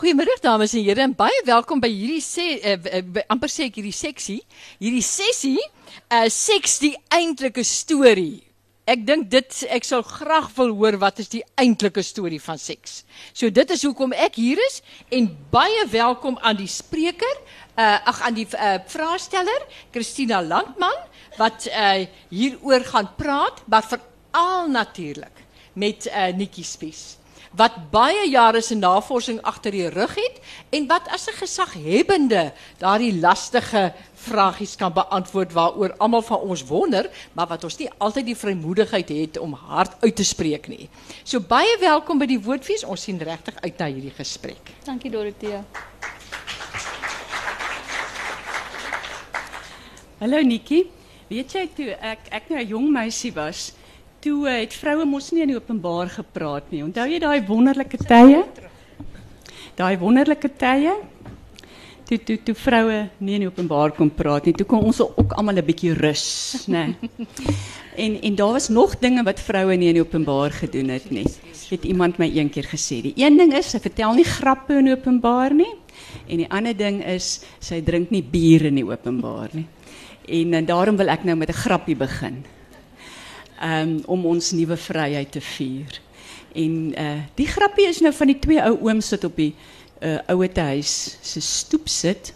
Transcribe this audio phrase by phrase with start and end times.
[0.00, 3.92] Goeiemôre dames en here en baie welkom by hierdie sê uh, amper sê ek hierdie
[3.92, 4.38] seksie,
[4.80, 5.60] hierdie sessie,
[6.16, 8.38] uh seks die eintlike storie.
[8.88, 13.02] Ek dink dit ek sal graag wil hoor wat is die eintlike storie van seks.
[13.36, 14.80] So dit is hoekom ek hier is
[15.12, 17.36] en baie welkom aan die spreker,
[17.76, 20.96] uh ag aan die uh, vraesteller, Christina Landman
[21.36, 25.44] wat uh hieroor gaan praat, maar veral natuurlik
[25.76, 27.19] met uh Nikki Spies
[27.50, 30.38] wat baie jare se navorsing agter die rug het
[30.70, 37.10] en wat as 'n gesaghebbende daardie lastige vragies kan beantwoord waaroor almal van ons wonder,
[37.32, 40.88] maar wat ons nie altyd die vrymoedigheid het om hard uit te spreek nie.
[41.24, 42.84] So baie welkom by die Woordfees.
[42.84, 44.70] Ons sien regtig uit na hierdie gesprek.
[44.84, 45.64] Dankie Dorothea.
[50.20, 50.90] Hallo Nikki.
[51.28, 53.72] Weet jy toe ek ek nou 'n jong meisie was,
[54.20, 56.82] toe uh, het vroue mos nie in openbaar gepraat nie.
[56.84, 58.42] Onthou jy daai wonderlike tye?
[59.78, 60.92] Daai wonderlike tye?
[62.10, 64.54] Toe toe toe vroue nie in openbaar kon praat nie.
[64.58, 66.66] Toe kon ons ook almal 'n bietjie rus.
[67.96, 71.26] En en daar was nog dinge wat vroue nie in openbaar gedoen het nie.
[71.70, 73.02] Het iemand my een keer gesê.
[73.02, 75.74] Die een ding is sy vertel nie grappe in openbaar nie.
[76.26, 79.66] En die ander ding is sy drink nie bier in die openbaar nie.
[80.28, 82.44] En, en daarom wil ek nou met 'n grappie begin
[83.60, 86.00] um, om ons nuwe vryheid te vier.
[86.56, 89.52] En uh, die grappie is nou van die twee ou ooms wat op die
[90.02, 92.32] uh, ouete huis se stoep sit.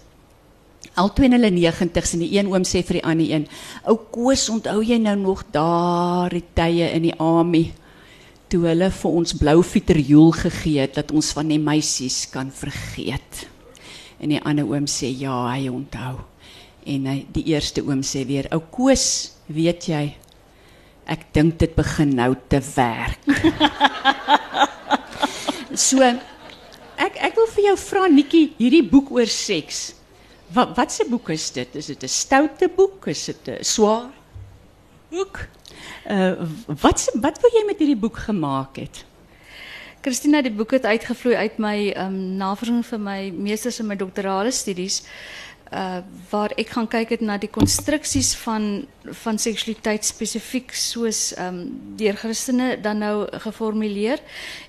[0.95, 3.49] Albei in hulle 90s en die een oom sê vir die ander een:
[3.91, 7.73] "Ou Koos, onthou jy nou nog daardie tye in die army
[8.53, 13.49] toe hulle vir ons blou fieterjoel gegee het dat ons van die meisies kan vergeet?"
[14.23, 16.21] En die ander oom sê: "Ja, hy onthou."
[16.87, 20.15] En hy die eerste oom sê weer: "Ou Koos, weet jy,
[21.11, 23.21] ek dink dit begin nou te werk.
[25.89, 26.01] so
[26.97, 29.95] ek ek wil vir jou vra Nikki, hierdie boek oor seks.
[30.55, 31.77] Wat wat se boek is dit?
[31.77, 33.09] Is dit 'n stoute boek?
[33.09, 34.11] Is dit 'n swaar
[35.11, 35.49] boek?
[36.09, 39.05] Uh wat wat wil jy met hierdie boek gemaak het?
[40.05, 44.51] Christina, die boek het uitgevloei uit my um, navorsing vir my meesters in my doktorale
[44.53, 44.99] studies.
[45.75, 45.97] Uh,
[46.31, 52.17] waar ik gaan kijken naar die constructies van, van seksualiteit specifiek, zoals um, ehm, deur
[52.17, 54.19] christenen dan nou geformuleer,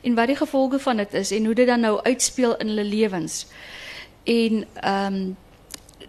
[0.02, 2.84] en wat die gevolgen van het is, en hoe dit dan nou uitspeel in hulle
[2.84, 3.46] levens.
[4.24, 5.38] En um,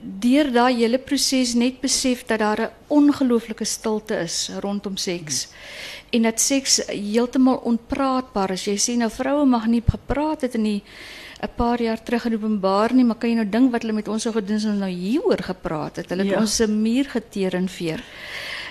[0.00, 5.48] deur daai hele proses net besef dat daar 'n ongelooflike stilte is rondom seks.
[6.10, 8.64] En dat seks heeltemal onpraatbaar is.
[8.64, 10.82] Jy sê nou vroue mag nie gepraat het in
[11.42, 14.08] 'n paar jaar terug in openbaar nie, maar kan jy nou dink wat hulle met
[14.08, 16.08] ons sou gedoen as ons nou hieroor gepraat het?
[16.08, 16.40] Hulle het ja.
[16.40, 18.02] ons se muur geteer en veer.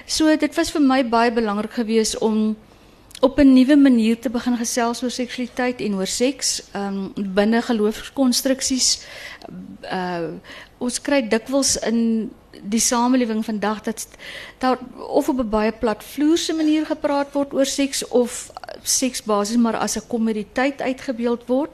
[0.06, 2.56] So dit was vir my baie belangrik geweest om
[3.22, 9.06] op 'n nuwe manier te begin gesels oor seksualiteit en oor seks um binne geloofskonstruksies.
[9.92, 10.34] Uh
[10.78, 12.32] ons kry dikwels in
[12.62, 14.08] die samelewing vandag dat
[14.58, 14.78] daar
[15.08, 18.52] of op 'n baie platvloerse manier gepraat word oor seks of
[18.84, 21.72] seks basies maar as 'n kommoditeit uitgebeeld word.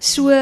[0.00, 0.32] So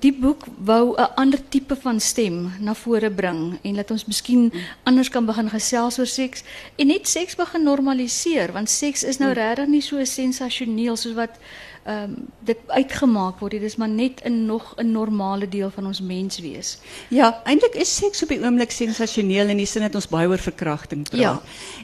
[0.00, 4.52] die boek wou 'n ander tipe van stem na vore bring en laat ons miskien
[4.84, 6.44] anders kan begin gesels oor seks
[6.76, 9.36] en net seks begin normaliseer want seks is nou mm.
[9.36, 11.38] regtig nie so sensasioneel soos wat
[11.84, 13.52] ehm um, dit uitgemaak word.
[13.52, 16.78] Dit is maar net 'n nog 'n normale deel van ons menswees.
[17.08, 20.38] Ja, eintlik is seks op die oomblik sensasioneel in die sin dat ons baie oor
[20.38, 21.20] verkrachting praat.
[21.20, 21.42] Ja.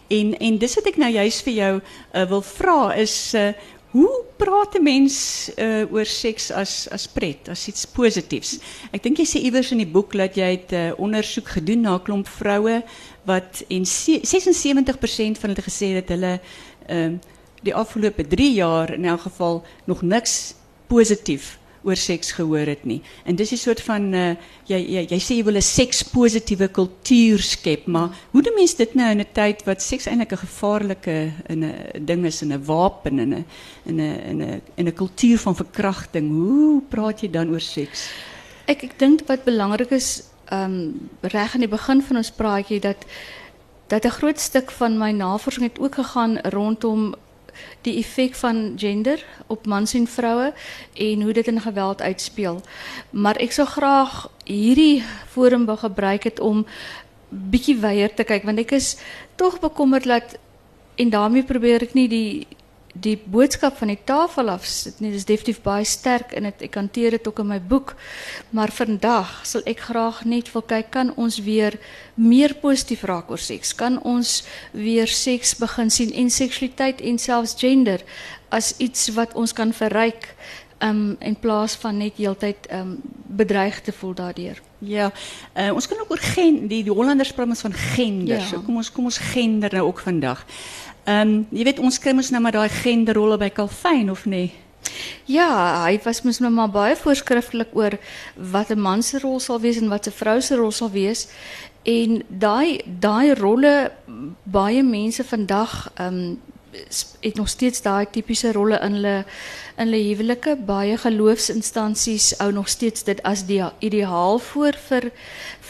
[0.09, 1.81] En en dis wat ek nou juist vir jou
[2.15, 3.53] uh, wil vra is uh,
[3.91, 5.15] Hoe praat 'n mens
[5.59, 8.59] uh, oor seks as as pret, as iets positiefs?
[8.93, 11.81] Ek dink jy sê iewers in die boek dat jy het 'n uh, ondersoek gedoen
[11.81, 12.83] na 'n klomp vroue
[13.27, 16.41] wat en 76% van hulle gesê het hulle
[16.87, 17.19] ehm uh,
[17.63, 20.55] die afgelope 3 jaar in elk geval nog niks
[20.87, 23.01] positief oor seks gehoor het nie.
[23.25, 24.37] En dis 'n soort van uh,
[24.67, 28.95] jy jy jy sê jy wil 'n sekspositiewe kultuur skep, maar hoe doen mense dit
[28.95, 33.35] nou in 'n tyd wat seks eintlik 'n gevaarlike 'n ding is 'n wapen en
[33.35, 33.45] 'n
[33.87, 36.29] in 'n in 'n kultuur van verkrachting.
[36.29, 38.11] Hoe praat jy dan oor seks?
[38.67, 42.81] Ek ek dink wat belangrik is ehm um, reg aan die begin van ons praatjie
[42.81, 43.07] dat
[43.87, 47.15] dat 'n groot stuk van my navorsing het ook gegaan rondom
[47.83, 50.53] die effek van gender op mans en vroue
[50.95, 52.61] en hoe dit in geweld uitspeel.
[53.11, 56.67] Maar ek sou graag hierdie forum wou gebruik het om
[57.31, 58.97] bietjie weier te kyk want ek is
[59.39, 60.39] tog bekommerd dat
[61.01, 62.47] en daarmee probeer ek nie die
[62.95, 65.13] die boodskap van die tafel af sit nie.
[65.15, 66.65] Dis definitief baie sterk in dit.
[66.67, 67.95] Ek hanteer dit ook in my boek.
[68.57, 71.79] Maar vandag sal ek graag net wil kyk kan ons weer
[72.15, 73.75] meer positief raak oor seks?
[73.75, 74.41] Kan ons
[74.73, 78.03] weer seks begin sien en seksualiteit en selfs gender
[78.51, 80.35] as iets wat ons kan verryk
[80.83, 82.99] um, in plaas van net heeltyd um,
[83.31, 84.59] bedreig te voel daardeur.
[84.81, 85.11] Ja,
[85.55, 88.39] uh, ons kan ook oor gen, die, die Hollanders praat ons van gender.
[88.41, 88.47] Ja.
[88.49, 90.45] So kom ons kom ons gender nou ook vandag.
[91.05, 94.53] Ehm um, jy weet ons kry mos nou maar daai genderrolle by Calvin of nee?
[95.25, 97.97] Ja, hy was mos nou maar baie voorskrifklik oor
[98.37, 101.29] wat 'n man se rol sal wees en wat 'n vrou se rol sal wees.
[101.83, 103.93] En daai daai rolle
[104.45, 106.41] baie mense vandag ehm um,
[107.21, 109.25] het nog steeds daai tipiese rolle in hulle
[109.77, 110.57] in hulle huwelike.
[110.67, 115.11] Baie geloofsinstansies hou nog steeds dit as die ideaal voor vir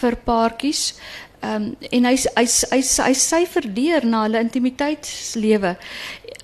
[0.00, 0.94] vir paartjies.
[1.40, 5.76] Ehm um, en hy hy hy hy syfer deur na hulle intimiteitslewe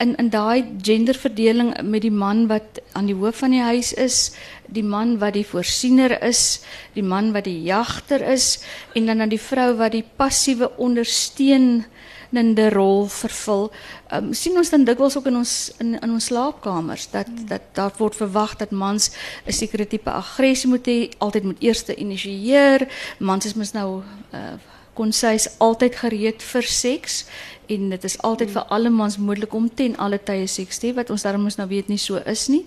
[0.01, 4.33] in in daai genderverdeling met die man wat aan die hoof van die huis is,
[4.67, 6.61] die man wat die voorsiener is,
[6.95, 8.59] die man wat die jagter is
[8.95, 13.69] en dan dan die vrou wat die passiewe ondersteunende rol vervul.
[14.09, 17.69] Ehm um, sien ons dan dikwels ook in ons in in ons slaapkamers dat dat
[17.73, 19.11] daar word verwag dat mans
[19.45, 22.89] 'n sekere tipe aggressie moet hê, altyd moet eerste initieer.
[23.19, 24.03] Mans is mos nou
[24.33, 24.57] uh
[24.97, 27.25] kon sy is altyd gereed vir seks
[27.73, 30.97] en dit is altyd vir alle mans moontlik om ten alle tye seks te hê
[30.97, 32.63] wat ons daarom ons nou weet nie so is nie.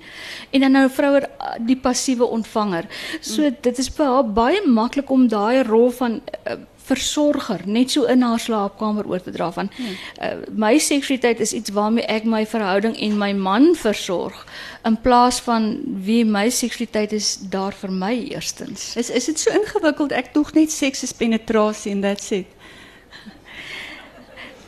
[0.51, 1.23] En dan nou vroue
[1.67, 2.89] die passiewe ontvanger.
[3.21, 8.07] So dit is vir haar baie maklik om daai rol van uh, versorger net so
[8.09, 12.43] in haar slaapkamer oor te dra van uh, my seksualiteit is iets waarmee ek my
[12.49, 14.45] verhouding en my man versorg
[14.87, 15.71] in plaas van
[16.05, 18.95] wie my seksualiteit is daar vir my eerstens.
[18.97, 20.15] Is is dit so ingewikkeld?
[20.15, 22.47] Ek dog net seks is penetrasie en that's it.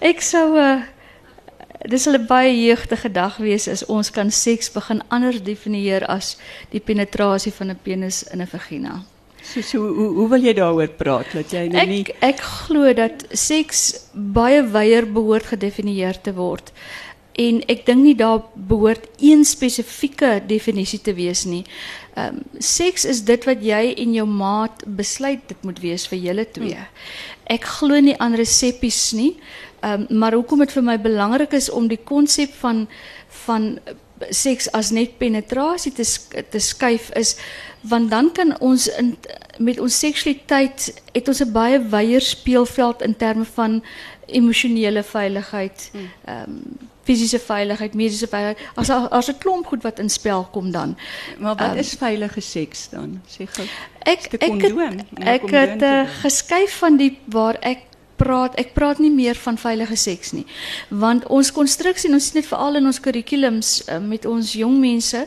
[0.02, 0.82] Ek sou uh
[1.90, 6.38] dis 'n baie jeugtige dag wees as ons kan seks begin anders definieer as
[6.70, 9.04] die penetrasie van 'n penis in 'n vagina.
[9.44, 12.92] So so hoe hoe wil jy daaroor praat dat jy nou nie Ek ek glo
[12.94, 16.70] dat seks baie wyeer behoort gedefinieer te word.
[17.40, 21.64] En ek dink nie daar behoort een spesifieke definisie te wees nie.
[22.14, 26.20] Ehm um, seks is dit wat jy en jou maat besluit dit moet wees vir
[26.28, 26.86] julle twee.
[27.50, 29.34] Ek glo nie aan reseppies nie.
[29.82, 32.88] Ehm um, maar hoekom dit vir my belangrik is om die konsep van
[33.46, 33.80] van
[34.30, 36.06] seks as net penetrasie te
[36.50, 37.36] te skuif is
[37.82, 39.18] want dan kan ons in
[39.58, 43.84] met ons seksualiteit het ons 'n baie wyeer speelveld in terme van
[44.26, 45.92] emosionele veiligheid,
[46.26, 46.62] ehm um,
[47.04, 48.68] fisiese veiligheid, mediese veiligheid.
[48.76, 50.98] As as 'n klomp goed wat in spel kom dan.
[51.38, 53.22] Maar wat Ehm, is veilige seks dan?
[53.28, 53.68] Sê gou.
[54.00, 57.78] Ek ek het, ek het uh, geskuif van die waar ek
[58.22, 58.58] praat.
[58.62, 60.46] Ek praat nie meer van veilige seks nie.
[60.90, 64.78] Want ons konstruksie en ons sien dit veral in ons kurrikulums uh, met ons jong
[64.82, 65.26] mense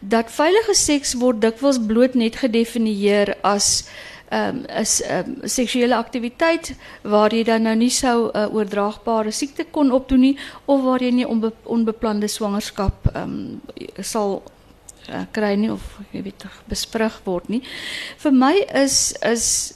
[0.00, 3.86] dat veilige seks word dikwels bloot net gedefinieer as
[4.34, 9.64] um, is um, seksuele aktiwiteit waar jy dan nou nie sou 'n uh, oordraagbare siekte
[9.70, 13.60] kon opdoen nie of waar jy nie onbe, onbeplande swangerskap um,
[14.00, 14.42] sal
[15.08, 15.82] uh, kry nie of
[16.12, 17.62] jy weet besprug word nie.
[18.18, 19.74] Vir my is is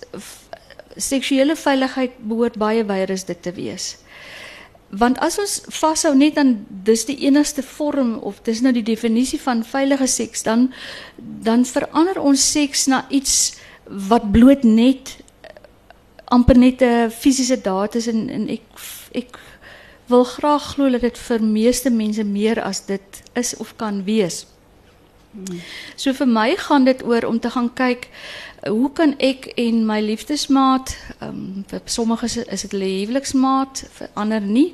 [0.99, 3.97] seksuele veiligheid behoort baie wyer as dit te wees.
[4.89, 6.55] Want as ons vashou net aan
[6.85, 10.71] dis die enigste vorm of dis nou die definisie van veilige seks dan
[11.19, 13.59] dan verander ons seks na iets
[14.09, 15.53] wat bloot net eh,
[16.25, 18.65] amper net 'n fisiese daad is en en ek
[19.13, 19.39] ek
[20.09, 24.47] wil graag glo dat dit vir meeste mense meer as dit is of kan wees.
[25.97, 28.09] So vir my gaan dit oor om te gaan kyk
[28.67, 34.09] hoe kan ek en my liefdesmaat, ehm um, vir sommiges is dit hulle huweliksmaat, vir
[34.15, 34.73] ander nie.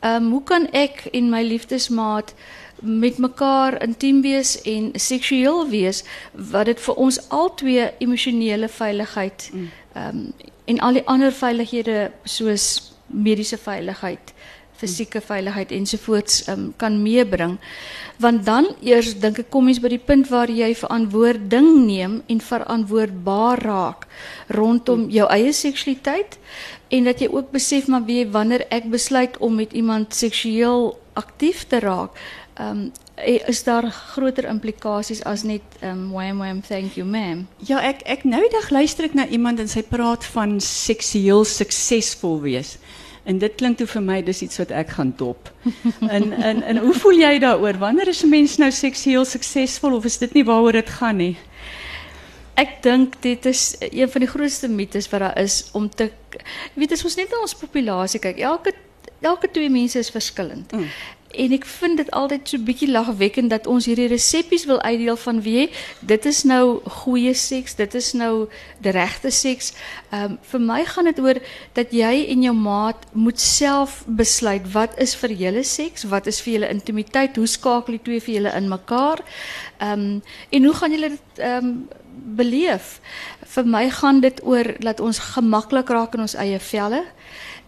[0.00, 2.34] Ehm um, hoe kan ek en my liefdesmaat
[2.80, 10.08] met mekaar intiem wees en seksueel wees wat dit vir ons albei emosionele veiligheid ehm
[10.08, 10.32] um,
[10.64, 14.33] en al die ander veilighede soos mediese veiligheid
[14.76, 17.58] fisieke veiligheid ensovoorts um, kan meebring.
[18.18, 22.40] Want dan eers dink ek kom mens by die punt waar jy verantwoording neem en
[22.40, 24.06] verantwoordbaar raak
[24.54, 26.38] rondom jou eie seksualiteit
[26.94, 31.64] en dat jy ook besef maar wie wanneer ek besluit om met iemand seksueel aktief
[31.70, 32.14] te raak,
[32.60, 32.90] um,
[33.46, 37.46] is daar groter implikasies as net um, wham wham thank you ma'am.
[37.58, 42.40] Ja, ek ek nou dag luister ek na iemand en sy praat van seksueel suksesvol
[42.42, 42.76] wees.
[43.24, 45.50] En dit klink toe vir my dis iets wat ek gaan dop.
[46.14, 47.78] En en en hoe voel jy daaroor?
[47.80, 51.36] Wanneer is 'n mens nou seksueel suksesvol of is dit nie waaroor dit gaan nie?
[52.54, 56.10] Ek dink dit is een van die grootste mites wat daar is om te
[56.74, 58.72] weet as ons net na ons populasie kyk, elke
[59.20, 60.72] elke twee mense is verskillend.
[60.72, 60.88] Mm.
[61.36, 65.40] En ik vind het altijd zo'n beetje lachwekkend dat ons hierdie recepties wil uitdeel van
[65.42, 68.48] wie dit is nou goeie seks, dit is nou
[68.78, 69.72] de regte seks.
[70.10, 71.38] Ehm um, vir my gaan dit oor
[71.72, 76.40] dat jy en jou maat moet self besluit wat is vir julle seks, wat is
[76.40, 78.72] vir julle intimiteit, hoe skakel die twee vir julle in.
[78.72, 79.20] Ehm
[79.80, 81.88] um, en hoe gaan julle dit ehm um,
[82.36, 83.00] beleef?
[83.54, 87.04] Vir my gaan dit oor dat ons gemaklik raak in ons eie velle.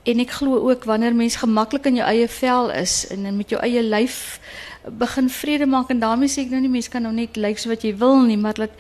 [0.06, 3.60] En ek glo ook wanneer mens gemaklik in jou eie vel is en met jou
[3.62, 4.38] eie lyf
[4.86, 7.72] begin vrede maak en daarmee sê ek nou nie mense kan nou net lyk so
[7.72, 8.74] wat jy wil nie, maar dat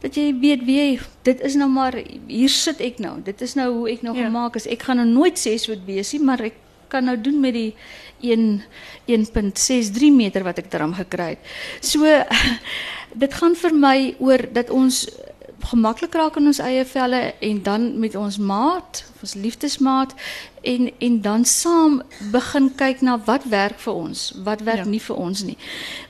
[0.00, 0.92] dat jy weet wie jy,
[1.28, 1.92] dit is nou maar
[2.24, 3.18] hier sit ek nou.
[3.20, 4.30] Dit is nou hoe ek nou ja.
[4.30, 4.64] gemaak is.
[4.64, 6.56] Ek gaan nou nooit sê so dit wees nie, maar ek
[6.90, 7.74] kan nou doen met die
[8.24, 8.62] 1
[9.12, 11.52] 1.63 meter wat ek daarom gekry het.
[11.84, 12.08] So
[13.22, 15.04] dit gaan vir my oor dat ons
[15.60, 20.14] gemaklik raak in ons eie velle en dan met ons maat, ons liefdesmaat
[20.62, 22.02] en en dan saam
[22.32, 24.90] begin kyk na wat werk vir ons, wat werk ja.
[24.90, 25.56] nie vir ons nie.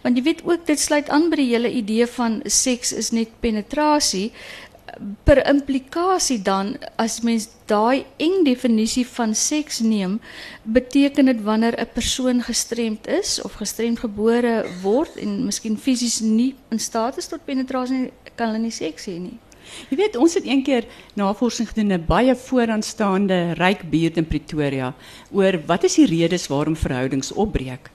[0.02, 3.38] Want jy weet ook dit sluit aan by die hele idee van seks is net
[3.40, 4.30] penetrasie
[5.24, 10.18] per implikasie dan as mens daai eng definisie van seks neem,
[10.62, 16.54] beteken dit wanneer 'n persoon gestremd is of gestremd gebore word en miskien fisies nie
[16.70, 19.36] in staat is tot penetrasie kan hulle nie seks hê nie.
[19.90, 24.94] Je weet, ons het een keer navorsing gedoen 'n baie vooraanstaande ryk buurt in Pretoria
[25.30, 27.90] oor wat is die redes waarom verhoudings opbreek.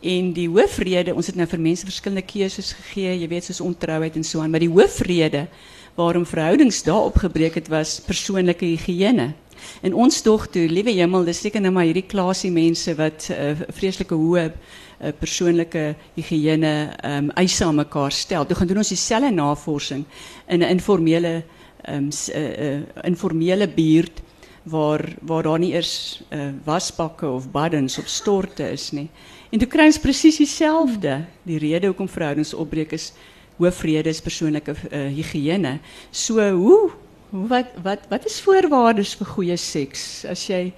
[0.00, 4.16] En die hoofrede, ons het nou vir mense verskillende keuses gegee, jy weet soos ontrouheid
[4.16, 5.48] en so aan, maar die hoofrede
[5.94, 9.34] waarom verhoudings daar opgebreek het was persoonlike higiëne.
[9.82, 13.52] En ons tog toe, liewe hemel, dis seker nou maar hierdie klasie mense wat uh,
[13.68, 14.52] vreeslike hoë
[15.00, 18.46] uh, persoonlike higiëne ehm um, aan mekaar stel.
[18.46, 20.04] Toe gaan doen ons dieselfde navorsing
[20.48, 21.42] in 'n informele
[21.84, 24.22] ehm um, informele buurt
[24.62, 29.08] waar waar daar nie eers uh, wasbakke of baddens of storte is nie.
[29.50, 31.24] En toe kry ons presies dieselfde.
[31.42, 33.12] Die rede hoekom verhoudings opbreek is
[33.56, 35.78] hoofrede is persoonlike uh, higiëne.
[36.10, 36.90] So hoe
[37.30, 40.24] wat wat wat is voorwaardes vir goeie seks?
[40.24, 40.72] As jy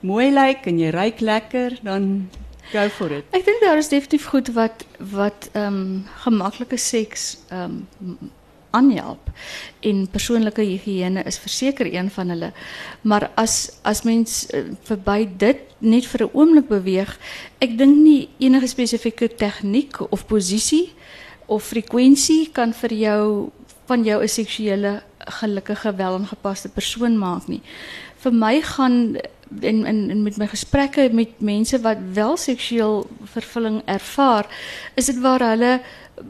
[0.00, 2.28] mooi lyk en jy ruik lekker, dan
[2.72, 3.24] go for it.
[3.30, 8.30] Ek dink daar is definitief goed wat wat ehm um, seks ehm um,
[8.70, 9.30] aanhelp
[9.80, 12.52] en persoonlike higiëne is verseker een van hulle.
[13.02, 17.18] Maar as as mens uh, verby dit net vir 'n oomblik beweeg,
[17.58, 20.92] ek dink nie enige spesifieke tegniek of posisie
[21.46, 23.50] of frekwensie kan vir jou
[23.86, 27.62] van jou 'n seksuele gelukkige welingepaste persoon maak nie.
[28.16, 29.16] Vir my gaan
[29.60, 34.46] in met my gesprekke met mense wat wel seksueel vervulling ervaar,
[34.94, 35.80] is dit waar hulle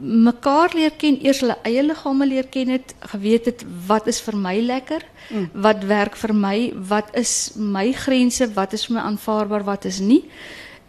[0.01, 4.37] mekaar leer ken, eers hulle eie liggame leer ken het, geweet het wat is vir
[4.39, 5.49] my lekker, mm.
[5.53, 9.99] wat werk vir my, wat is my grense, wat is vir my aanvaarbaar, wat is
[9.99, 10.23] nie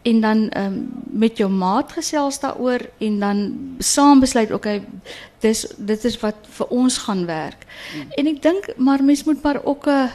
[0.02, 3.38] en dan um, met jou maat gesels daaroor en dan
[3.78, 4.82] saam besluit okay
[5.40, 7.66] dis dit is wat vir ons gaan werk.
[7.66, 8.10] Mm.
[8.18, 10.10] En ek dink maar mens moet maar ook 'n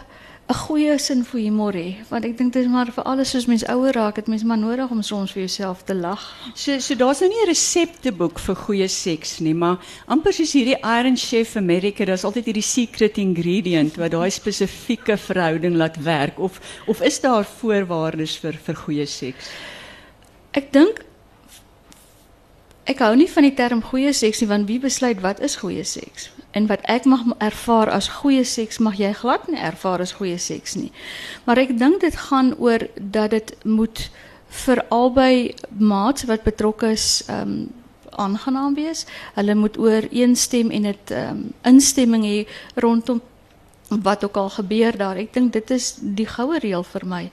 [0.48, 3.48] 'n goeie sin vir humor hê want ek dink dit is maar vir alles soos
[3.52, 6.24] mens ouer raak het mens maar nodig om soms vir jouself te lag.
[6.56, 9.78] So so daar's nou nie 'n resepteboek vir goeie seks nie, maar
[10.08, 15.76] amper soos hierdie Iron Chef America, daar's altyd hierdie secret ingredient wat daai spesifieke verhouding
[15.76, 19.52] laat werk of of is daar voorwaardes vir vir goeie seks?
[20.54, 21.04] Ek dink
[22.88, 25.84] ek hou nie van die term goeie seks nie want wie besluit wat is goeie
[25.84, 26.30] seks?
[26.56, 30.38] En wat ek mag ervaar as goeie seks mag jy glad nie ervaar as goeie
[30.40, 30.92] seks nie.
[31.46, 34.08] Maar ek dink dit gaan oor dat dit moet
[34.64, 37.68] vir albei maats wat betrokke is ehm um,
[38.18, 39.04] aangenaam wees.
[39.36, 42.38] Hulle moet ooreenstem en dit ehm um, instemming hê
[42.82, 43.22] rondom
[43.90, 45.16] wat ook al gebeur daar.
[45.16, 47.24] Ek dink dit is die goue reël vir my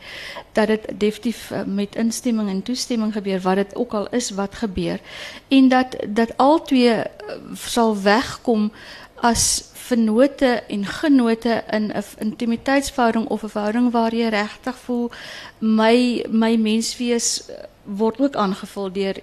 [0.52, 4.54] dat dit definitief eh, met instemming en toestemming gebeur wat dit ook al is wat
[4.54, 5.00] gebeur
[5.48, 7.08] en dat dat al twee eh,
[7.54, 8.70] sal wegkom
[9.14, 15.10] as vennote en genote in 'n intimiteitsverhouding of 'n verhouding waar jy regtig voel
[15.58, 19.16] my my menswees eh, word ook aangevul deur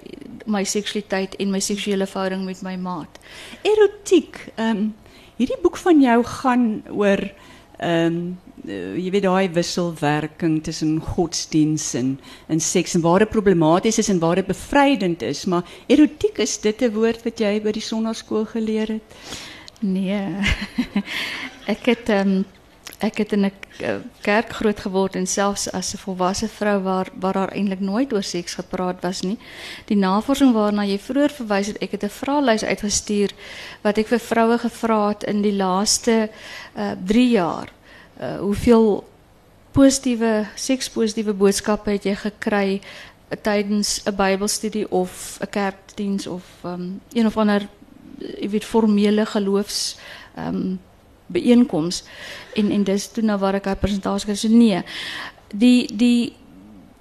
[0.45, 3.19] my seksualiteit en my seksuele verhouding met my maat.
[3.61, 4.89] Erotiek, ehm
[5.37, 7.21] Hierdie boek van jou gaan oor
[7.81, 14.09] ehm um, jy weet daai wisselwerking tussen godsdiens en en seks en dit problematies is
[14.13, 18.45] en dit bevrydend is, maar erotiek is dit 'n woord wat jy by die sonnaarskool
[18.45, 19.17] geleer het?
[19.79, 20.37] Nee.
[21.73, 22.43] Ek het ehm
[23.01, 27.07] ek het in 'n eh, kerk groot geword en selfs as 'n volwasse vrou waar
[27.19, 29.37] waar daar eintlik nooit oor seks gepraat was nie.
[29.85, 33.31] Die navorsing waarna jy vroeër verwys het, ek het 'n vraelys uitgestuur
[33.81, 36.29] wat ek vir vroue gevra het in die laaste
[36.75, 37.69] uh 3 jaar.
[38.19, 39.03] Uh hoeveel
[39.71, 42.81] positiewe sekspositiewe boodskappe het jy gekry
[43.41, 47.67] tijdens een bijbelstudie of een kerkdienst of um, een of ander
[48.17, 49.97] jy weet formele geloofs
[50.37, 50.79] um,
[51.31, 52.09] bijeenkomst.
[52.53, 54.81] En, en dis toen nou waar ik haar presentatie so nee.
[55.55, 56.33] Die, die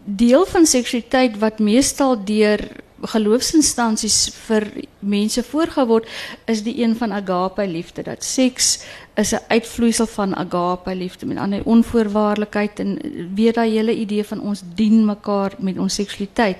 [0.04, 2.68] deel van seksualiteit wat meestal deur
[3.00, 4.66] geloofsinstansies vir
[4.98, 6.08] mense voorgehou word
[6.52, 8.82] is die een van agape liefde dat seks
[9.16, 12.98] is 'n uitvloeisel van agape liefde met ander onvoorwaardelikheid en
[13.34, 16.56] weer daai hele idee van ons dien mekaar met ons seksualiteit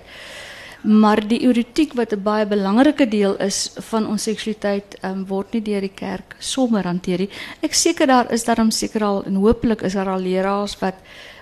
[0.82, 5.62] maar die erotiek wat 'n baie belangrike deel is van ons seksualiteit um, word nie
[5.62, 7.30] deur die kerk sommer hanteer nie
[7.62, 10.94] ek seker daar is daarom seker al en hopelik is daar al leraars wat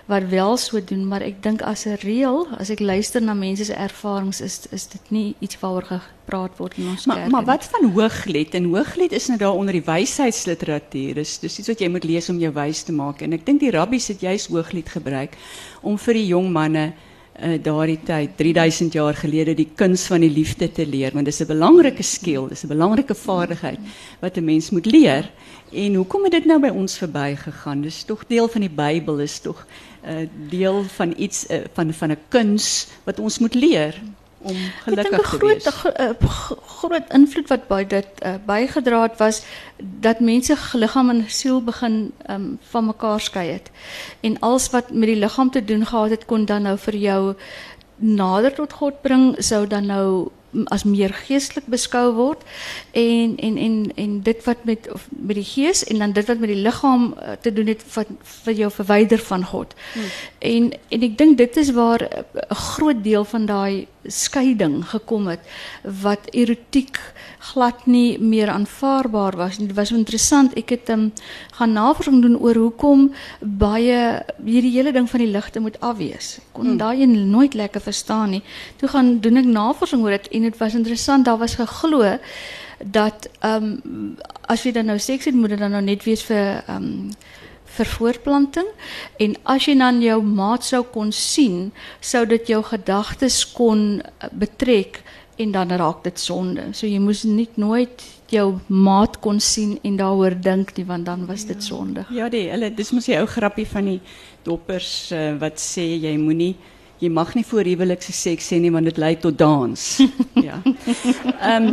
[0.09, 3.65] wat wel so doen, maar ek dink as 'n reël, as ek luister na mense
[3.65, 7.31] se ervarings is is dit nie iets waaroor gepraat word in ons maar, kerk.
[7.31, 8.53] Maar wat van Hooglied?
[8.53, 11.13] En Hooglied is nou daar onder die wysheidsliteratuur.
[11.13, 13.21] Dis dis iets wat jy moet lees om jou wys te maak.
[13.21, 15.37] En ek dink die rabbies het juist Hooglied gebruik
[15.81, 16.93] om vir die jong manne
[17.43, 21.41] uh, daardie tyd 3000 jaar gelede die kuns van die liefde te leer want dis
[21.41, 23.79] 'n belangrike skill, dis 'n belangrike vaardigheid
[24.19, 25.31] wat 'n mens moet leer.
[25.71, 27.81] En hoekom het dit nou by ons verbygegaan?
[27.81, 29.65] Dis tog deel van die Bybel is tog
[30.05, 33.95] uh, deel van iets uh, van van 'n kuns wat ons moet leer
[34.41, 35.65] om gelukkig te wees.
[35.65, 36.17] 'n groot
[36.65, 39.43] groot invloed wat by dit uh, bygedra het was
[39.77, 43.71] dat mense liggaam en siel begin um, van mekaar skei het.
[44.19, 47.35] En alles wat met die liggaam te doen gehad het kon dan nou vir jou
[47.95, 50.29] nader tot God bring, sou dan nou
[50.73, 52.43] as meer geestelik beskou word
[52.91, 56.39] en en en en dit wat met of met die gees en dan dit wat
[56.39, 58.07] met die liggaam uh, te doen het wat
[58.45, 59.75] vir jou verwyder van God.
[59.93, 60.09] Hmm.
[60.39, 65.27] En en ek dink dit is waar 'n uh, groot deel van daai skeiding gekom
[65.27, 65.39] het
[65.83, 66.99] wat erotiek
[67.39, 69.67] glad nie meer aanvaarbaar was nie.
[69.67, 70.53] Dit was interessant.
[70.59, 71.09] Ek het um,
[71.57, 76.37] gaan navorsing doen oor hoekom baie hierdie hele ding van die ligte moet afwees.
[76.39, 76.79] Ek kon hmm.
[76.81, 78.41] daai nooit lekker verstaan nie.
[78.77, 81.25] Toe gaan doen ek navorsing oor dit en dit was interessant.
[81.27, 82.17] Daar was geglo
[82.85, 84.15] dat ehm um,
[84.49, 87.11] as jy dan nou seks het, moet dit dan nou net wees vir ehm um,
[87.69, 88.69] vir voortplanting
[89.23, 91.69] en as jy dan jou maat sou kon sien,
[92.01, 95.03] sou dit jou gedagtes kon eh, betrek
[95.39, 96.65] en dan raak dit sonde.
[96.73, 98.03] So jy moes nie nooit
[98.33, 102.03] jou maat kon sien en daaroor dink nie want dan was dit sonde.
[102.13, 104.01] Ja, die hulle dis mos die ou grappie van die
[104.43, 106.55] doppers uh, wat sê jy moenie
[106.99, 109.85] jy mag nie voor huwelikse seks hê nie want dit lei tot dans.
[110.47, 110.59] ja.
[111.39, 111.69] Ehm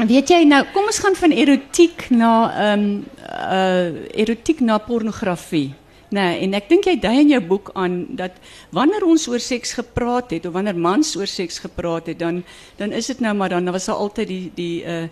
[0.00, 4.78] um, weet jy nou, kom ons gaan van erotiek na ehm um, uh erotiek na
[4.78, 5.70] pornografie.
[6.10, 8.34] Nee, en ek dink jy dui in jou boek aan dat
[8.74, 12.40] wanneer ons oor seks gepraat het of wanneer mans oor seks gepraat het, dan
[12.80, 15.06] dan is dit nou maar dan was daar altyd die die uh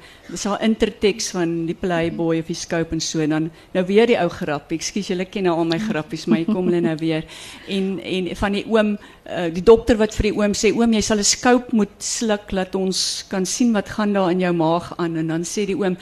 [0.48, 4.18] al intertekst van die Playboy of die Scope en so en dan nou weer die
[4.18, 4.72] ou grap.
[4.72, 7.24] Ekskuus, julle ken nou al my grappies, maar hier kom hulle nou weer.
[7.68, 8.96] En en van die oom
[9.28, 12.52] uh die dokter wat vir die oom sê oom jy sal 'n Scope moet sluk
[12.52, 15.76] laat ons kan sien wat gaan daar in jou maag aan en dan sê die
[15.76, 15.96] oom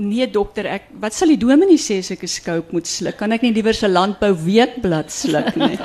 [0.00, 3.18] nee dokter ek wat sal die dominee sê as ek 'n Scope moet sluk?
[3.18, 5.78] Kan ek nie liewer 'n landbou weekblad sluk nie?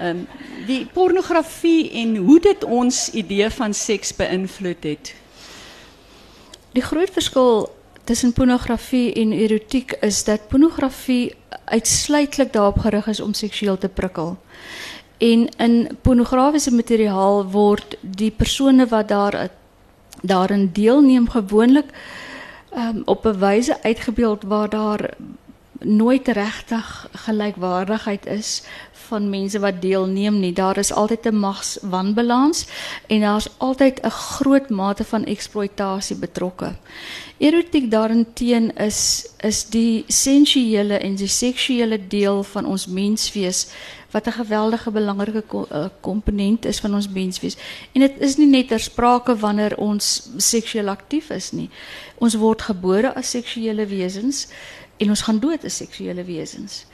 [0.00, 0.26] um,
[0.70, 5.14] die pornografie en hoe dit ons idee van seks beïnvloed het.
[6.74, 7.68] Die groot verskil
[8.04, 14.36] tussen pornografie en erotiek is dat pornografie uitsluitlik daarop gerig is om seksueel te prikkel.
[15.18, 19.48] En in pornografiese materiaal word die persone wat daar
[20.22, 21.90] daarin deelneem gewoonlik
[22.76, 25.14] um, op 'n wyse uitgebeeld waar daar
[25.80, 28.62] nooit regtig gelykwaardigheid is
[28.92, 30.52] van mense wat deelneem nie.
[30.52, 32.66] Daar is altyd 'n magswanbalans
[33.06, 36.74] en daar's altyd 'n groot mate van eksploitasie betrokke.
[37.44, 43.66] Erotiek daarenteen is is die sensuele en die seksuele deel van ons menswees
[44.14, 47.56] wat 'n geweldige belangrike eh, komponent is van ons menswees.
[47.92, 51.70] En dit is nie net ter sprake wanneer ons seksueel aktief is nie.
[52.18, 54.48] Ons word gebore as seksuele wesens
[54.96, 56.86] en ons gaan dood as seksuele wesens.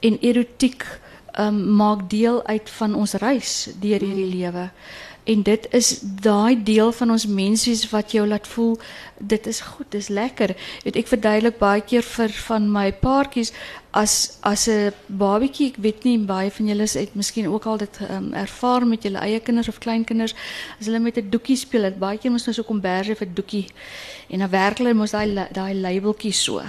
[0.00, 1.00] En erotiek
[1.38, 4.70] um, maak deel uit van ons reis deur hierdie lewe.
[5.24, 8.78] En dit is daai deel van ons menswees wat jou laat voel
[9.18, 10.56] dit is goed, dis lekker.
[10.82, 13.52] Weet ek verduidelik baie keer vir van my paartjies
[13.92, 17.98] as as 'n babatjie, ek weet nie baie van julle het miskien ook al dit
[18.10, 20.34] um, ervaar met julle eie kinders of kleinkinders
[20.80, 23.28] as hulle met 'n doekie speel, het baie keer mos nou so kom berge vir
[23.34, 23.66] doekie
[24.30, 26.62] en dan werk hulle mos daai daai labeltjie so.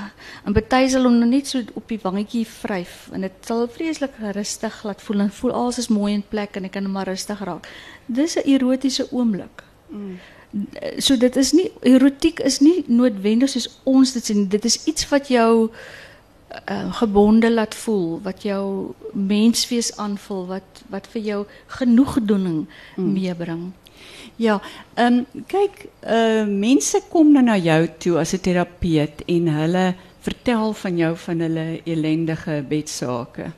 [0.45, 4.83] En baie sal hom net so op die wangetjie vryf en dit sal vreeslik rustig
[4.83, 7.67] laat voel en voel alles is mooi in plek en ek kan maar rustig raak.
[8.05, 9.63] Dis 'n erotiese oomblik.
[9.89, 10.19] Mm
[10.97, 15.07] so dit is nie erotiek is nie noodwendig soos ons dit sien dit is iets
[15.09, 15.71] wat jou
[16.71, 21.39] uh, gebonde laat voel, wat jou menswees aanvoel, wat wat vir jou
[21.79, 23.13] genoegdoening mm.
[23.13, 23.71] meebring.
[24.35, 24.61] Ja,
[24.93, 29.95] ehm um, kyk, uh mense kom nou na jou toe as 'n terapeut en hulle
[30.19, 33.51] vertel van jou van hulle ellendige bedsake.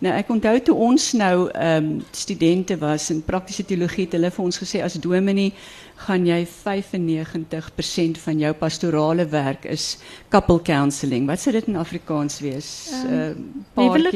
[0.00, 4.30] Nou ek onthou toe ons nou ehm um, studente was in praktiese teologie het hulle
[4.30, 5.52] vir ons gesê as dominee
[5.96, 11.26] gaan jy 95% van jou pastorale werk is couple counselling.
[11.26, 12.90] Wat sou dit in Afrikaans wees?
[12.92, 13.08] Ehm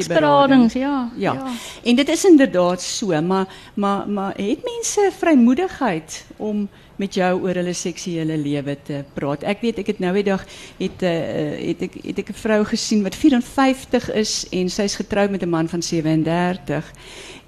[0.08, 1.32] beradings, ja, ja.
[1.32, 1.46] Ja.
[1.84, 7.60] En dit is inderdaad so, maar maar maar het mense vrymoedigheid om met jou oor
[7.60, 9.46] hulle seksuele lewe te praat.
[9.46, 10.44] Ek weet ek het nou die dag
[10.78, 11.12] het uh,
[11.58, 15.68] het ek het ek vrou gesien wat 54 is en sy's getroud met 'n man
[15.68, 16.92] van 37.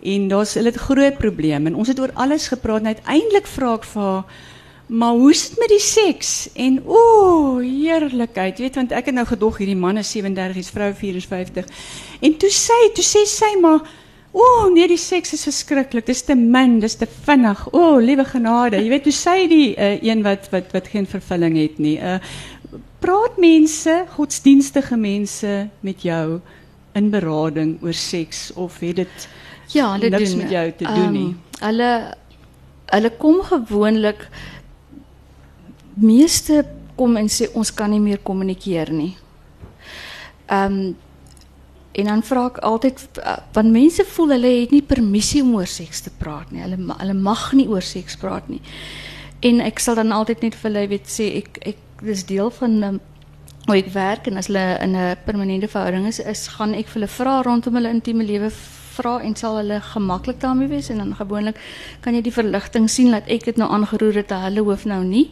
[0.02, 3.74] En daar's hulle het groot probleem en ons het oor alles gepraat en uiteindelik vra
[3.74, 4.24] ek vir
[4.90, 6.48] Maar hoe is dit met die seks?
[6.52, 8.58] En o, heerlikheid.
[8.58, 11.68] Weet want ek het nou gedog hierdie man is 37, die vrou 54.
[12.20, 13.86] En toe sê toe sê sy maar
[14.30, 16.06] O, oh, nee, die seks is verschrikkelijk.
[16.06, 17.72] Het is te min, het is te vinnig.
[17.72, 18.82] O, oh, lieve genade.
[18.82, 21.78] Je weet, hoe zei die uh, een wat, wat, wat geen vervulling heeft?
[21.78, 22.00] Nie.
[22.00, 22.14] Uh,
[22.98, 26.40] praat mensen, godsdienstige mensen, met jou
[26.92, 28.52] in berading over seks?
[28.52, 29.28] Of het
[29.66, 31.14] ja, niks met jou te doen?
[31.16, 32.14] Um, hulle,
[32.86, 34.28] hulle kom gewoonlijk...
[36.00, 36.64] meeste
[36.96, 39.14] kom en sê, ons kan niet meer communiceren.
[40.48, 40.96] Um,
[41.92, 45.70] En dan vra ek altyd eh, want mense voel hulle het nie permissie om oor
[45.70, 46.62] seks te praat nie.
[46.62, 48.60] Hulle hulle mag nie oor seks praat nie.
[49.46, 52.76] En ek sal dan altyd net vir hulle weet sê ek ek dis deel van
[52.86, 53.00] um,
[53.66, 57.00] hoe ek werk en as hulle in 'n permanente verhouding is, is gaan ek vir
[57.00, 58.50] hulle vra rondom hulle intieme lewe
[58.96, 61.58] vra en sal hulle gemaklik daarmee wees en dan gewoonlik
[62.00, 65.30] kan jy die verligting sien dat ek dit nou aangeroer het, hulle hoef nou nie.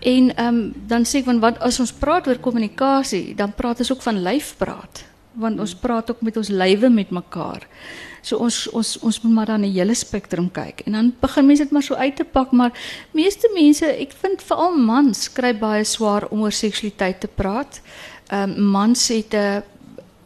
[0.00, 3.78] En ehm um, dan sê ek van wat as ons praat oor kommunikasie, dan praat
[3.78, 5.09] ons ook van lyfpraat
[5.40, 7.66] want ons praat ook met ons lywe met mekaar.
[8.22, 10.82] So ons ons ons moet maar dan 'n hele spektrum kyk.
[10.86, 12.72] En dan begin mense dit maar so uit te pak, maar
[13.12, 17.80] meeste mense, ek vind veral mans kry baie swaar om oor seksualiteit te praat.
[18.28, 19.62] Ehm um, mans het 'n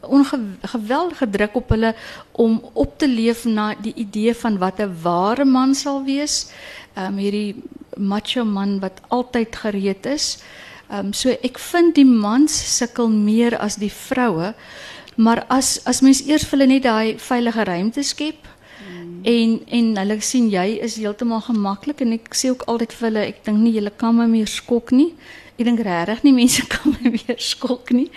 [0.03, 1.94] ongeweldige druk op hulle
[2.33, 6.50] om op te leef na die idee van wat 'n ware man sal wees.
[6.94, 7.62] Ehm um, hierdie
[7.96, 10.38] macho man wat altyd gereed is.
[10.90, 14.55] Ehm um, so ek vind die mans sukkel meer as die vroue.
[15.16, 19.22] Maar as as mens eers vir hulle net daai veilige ruimte skep mm.
[19.31, 23.24] en en hulle sien jy is heeltemal gemaklik en ek sê ook altyd vir hulle
[23.31, 25.12] ek dink nie julle kan my meer skok nie.
[25.55, 28.11] Ek dink regtig nie mense kan my meer skok nie.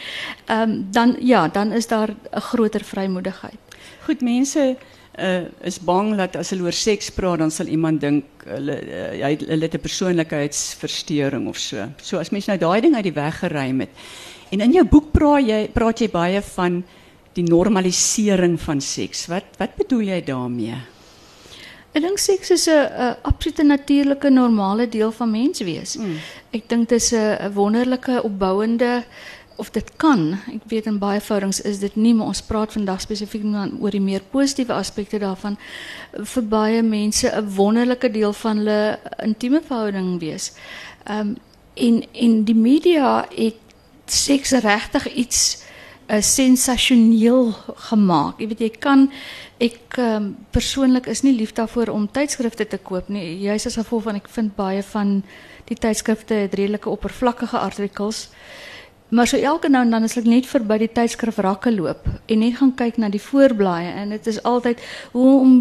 [0.48, 3.60] Ehm um, dan ja, dan is daar 'n groter vrymoedigheid.
[4.06, 4.78] Goed, mense
[5.18, 9.12] uh, is bang dat as hulle oor seks praat dan sal iemand dink hulle uh,
[9.26, 11.90] hy hulle het 'n persoonlikheidsversteuring of so.
[12.02, 13.90] So as mense nou daai ding uit die weg geruim het
[14.50, 16.84] En in jou boek praat jy praat jy baie van
[17.38, 19.28] die normalisering van seks.
[19.32, 20.78] Wat wat bedoel jy daarmee?
[21.98, 25.98] Ek dink seks is 'n absolute natuurlike normale deel van menswees.
[25.98, 26.18] Mm.
[26.54, 29.04] Ek dink dit is 'n wonderlike opbouende
[29.58, 30.38] of dit kan.
[30.54, 33.44] Ek weet in baie verhoudings is dit nie, maar ons praat vandag spesifiek
[33.80, 35.58] oor die meer positiewe aspekte daarvan
[36.14, 40.54] vir baie mense 'n wonderlike deel van hulle intieme verhouding wees.
[41.06, 41.38] Ehm um,
[41.78, 43.67] en en die media het
[44.14, 45.42] seks regtig iets
[46.08, 47.52] uh, sensasioneel
[47.90, 48.40] gemaak.
[48.42, 49.08] Jy weet jy kan
[49.64, 53.40] ek um, persoonlik is nie lief daarvoor om tydskrifte te koop nie.
[53.42, 55.22] Juist as gevolg van ek vind baie van
[55.68, 58.28] die tydskrifte het redelike oppervlakkige artikels.
[59.10, 62.42] Maar so elke nou en dan as ek net verby die tydskrif rakke loop en
[62.44, 65.54] net gaan kyk na die voorblaaie en dit is altyd hoe om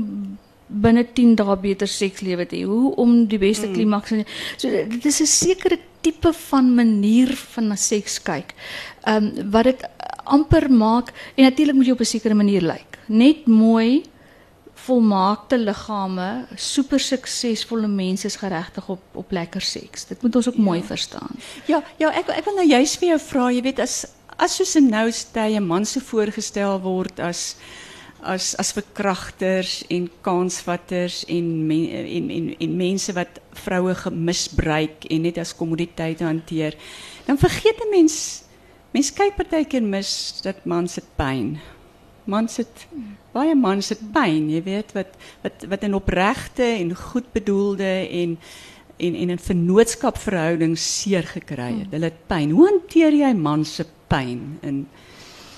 [0.66, 3.74] binne 10 dae beter sekslewe te hê, hoe om die beste mm.
[3.74, 4.10] klimaks.
[4.10, 4.24] Mm.
[4.56, 8.54] So dit is 'n sekere tipe van manier van na seks kyk.
[9.06, 9.80] Ehm um, wat dit
[10.24, 12.98] amper maak en natuurlik moet jy op 'n sekere manier lyk.
[13.06, 14.02] Net mooi
[14.86, 20.06] volmaakte liggame, super suksesvolle mense is geregtig op op lekker seks.
[20.06, 20.62] Dit moet ons ook ja.
[20.62, 21.34] mooi verstaan.
[21.66, 24.76] Ja, ja, ek ek wil nou juist vir jou vra, jy weet as as soos
[24.76, 27.56] 'n nou tye man se voorgestel word as
[28.26, 35.26] as as verkragters en kansvatters en men, en en en mense wat vroue gemisbruik en
[35.26, 36.76] net as kommoditeit hanteer.
[37.26, 38.44] Dan vergeet 'n mens
[38.90, 41.58] mens kyk partykeer mis dat mans se pyn.
[42.24, 42.86] Mans het
[43.32, 48.38] baie mans het pyn, jy weet wat wat wat in opregte en goed bedoelde en
[48.96, 51.90] en en in vennootskapverhoudings seer gekry het.
[51.90, 52.50] Hulle het pyn.
[52.50, 54.86] Hoe hanteer jy mans se pyn in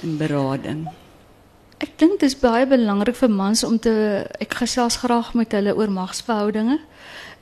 [0.02, 0.88] in berading?
[1.78, 3.92] Ek dink dit is baie belangrik vir mans om te
[4.42, 6.80] ek gesels graag met hulle oor magsverhoudinge.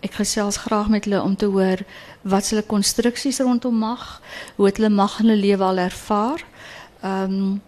[0.04, 1.80] Ek gesels graag met hulle om te hoor
[2.28, 4.04] wat hulle konstruksies rondom mag,
[4.58, 6.44] hoe hulle mag in hulle lewe al ervaar.
[7.00, 7.62] Ehm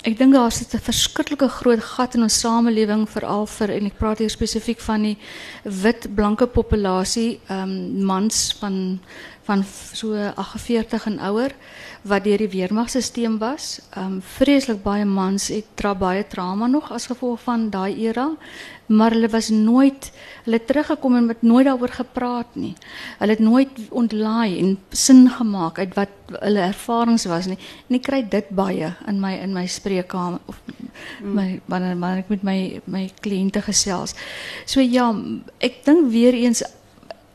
[0.00, 3.98] ek dink daar sit 'n verskriklike groot gat in ons samelewing veral vir en ek
[3.98, 5.18] praat hier spesifiek van die
[5.64, 8.98] wit blanke populasie, ehm mans van
[9.50, 11.54] van so 48 en ouer
[12.06, 13.80] wat deur die weermagstelsel was.
[13.98, 18.28] Um vreeslik baie mans het tra baie trauma nog as gevolg van daai era,
[18.86, 20.10] maar hulle was nooit
[20.44, 22.72] hulle teruggekom en met nooit daaroor gepraat nie.
[23.18, 27.58] Hulle het nooit ontlaai en sin gemaak uit wat hulle ervarings was nie.
[27.88, 30.62] En ek kry dit baie in my in my spreekkamer of
[31.20, 34.14] my wanneer wanneer ek met my my kliënte gesels.
[34.64, 35.10] So ja,
[35.58, 36.62] ek dink weer eens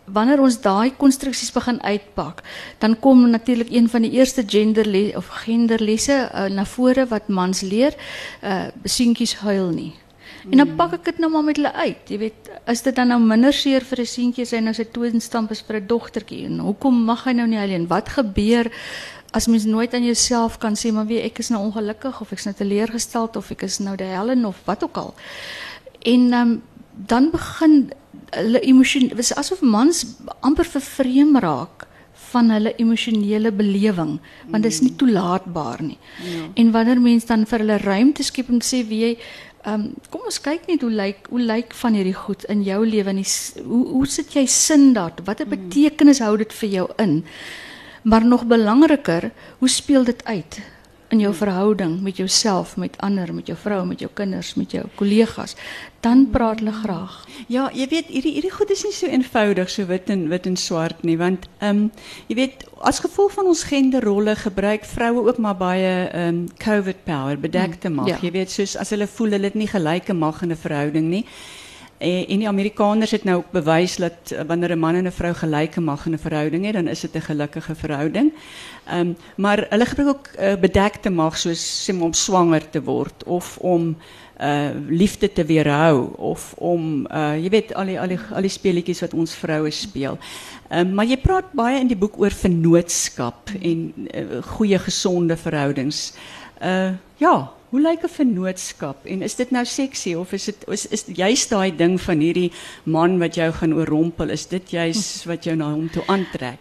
[0.05, 2.43] wanneer ons daai konstruksies begin uitpak,
[2.79, 4.87] dan kom natuurlik een van die eerste gender
[5.17, 7.95] of genderlesse uh, na vore wat mans leer,
[8.43, 9.93] uh seentjies huil nie.
[10.51, 12.09] En dan pak ek dit nou maar met hulle uit.
[12.09, 14.85] Jy weet, is dit dan nou minder seer vir 'n seentjie as hy nou sy
[14.85, 16.45] toonstamp is vir 'n dogtertjie?
[16.45, 17.87] En hoekom mag hy nou nie huil nie?
[17.87, 18.71] Wat gebeur
[19.31, 22.39] as mens nooit aan jouself kan sê maar wie ek is nou ongelukkig of ek
[22.39, 25.13] is nou teleurgesteld of ek is nou die Helen of wat ook al.
[26.01, 26.61] En um,
[26.95, 27.91] dan begin
[28.35, 30.03] hulle emosie was asof mans
[30.41, 31.87] amper vervreem raak
[32.31, 34.17] van hulle emosionele belewing
[34.51, 34.99] want dit is nie mm.
[35.01, 35.97] toelaatbaar nie.
[36.23, 36.45] Ja.
[36.53, 39.11] En wanneer mens dan vir hulle ruimte skep om te sê wie jy
[39.69, 43.13] um, kom ons kyk net hoe lyk hoe lyk van hierdie goed in jou lewe
[43.13, 43.21] en
[43.65, 45.13] hoe hoe sit jy sin daar?
[45.23, 45.55] Watter mm.
[45.55, 47.21] betekenis hou dit vir jou in?
[48.05, 50.59] Maar nog belangriker, hoe speel dit uit?
[51.13, 54.83] In jou verhouding met jouself, met ander, met jou vrou, met jou kinders, met jou
[54.95, 55.55] kollegas,
[55.99, 57.17] dan praat hulle graag.
[57.47, 60.57] Ja, jy weet hierdie hierdie goed is nie so eenvoudig so wit en wit en
[60.57, 61.91] swart nie, want ehm um,
[62.29, 67.03] jy weet as gevolg van ons genderrolle gebruik vroue ook maar baie ehm um, covid
[67.05, 68.09] power, bedekte mag.
[68.09, 68.19] Ja.
[68.21, 71.25] Jy weet soos as hulle voel hulle het nie gelyke mag in 'n verhouding nie.
[71.97, 75.11] En, en die Amerikaners het nou ook bewys dat uh, wanneer 'n man en 'n
[75.11, 78.33] vrou gelyke mag in 'n verhouding het, dan is dit 'n gelukkige verhouding.
[78.87, 83.57] Ehm um, maar hulle gebruik ook uh, bedekte mag soos om swanger te word of
[83.57, 83.97] om
[84.41, 88.51] uh liefde te weerhou of om uh jy weet al die al die al die
[88.51, 90.17] speletjies wat ons vroue speel.
[90.69, 96.13] Um, maar jy praat baie in die boek oor vennootskap en uh, goeie gesonde verhoudings.
[96.61, 100.85] Uh ja, hoe lyk 'n vennootskap en is dit nou seksie of is dit is,
[100.87, 102.51] is juist daai ding van hierdie
[102.83, 106.59] man wat jou gaan oorrompel is dit juist wat jou na hom toe aantrek?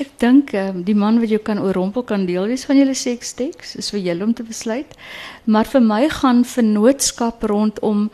[0.00, 3.76] Ek dink um, die man wat jou kan oorrompel kan deel wees van julle seksteks
[3.76, 4.96] is vir julle om te besluit.
[5.44, 8.08] Maar vir my gaan vennootskap rondom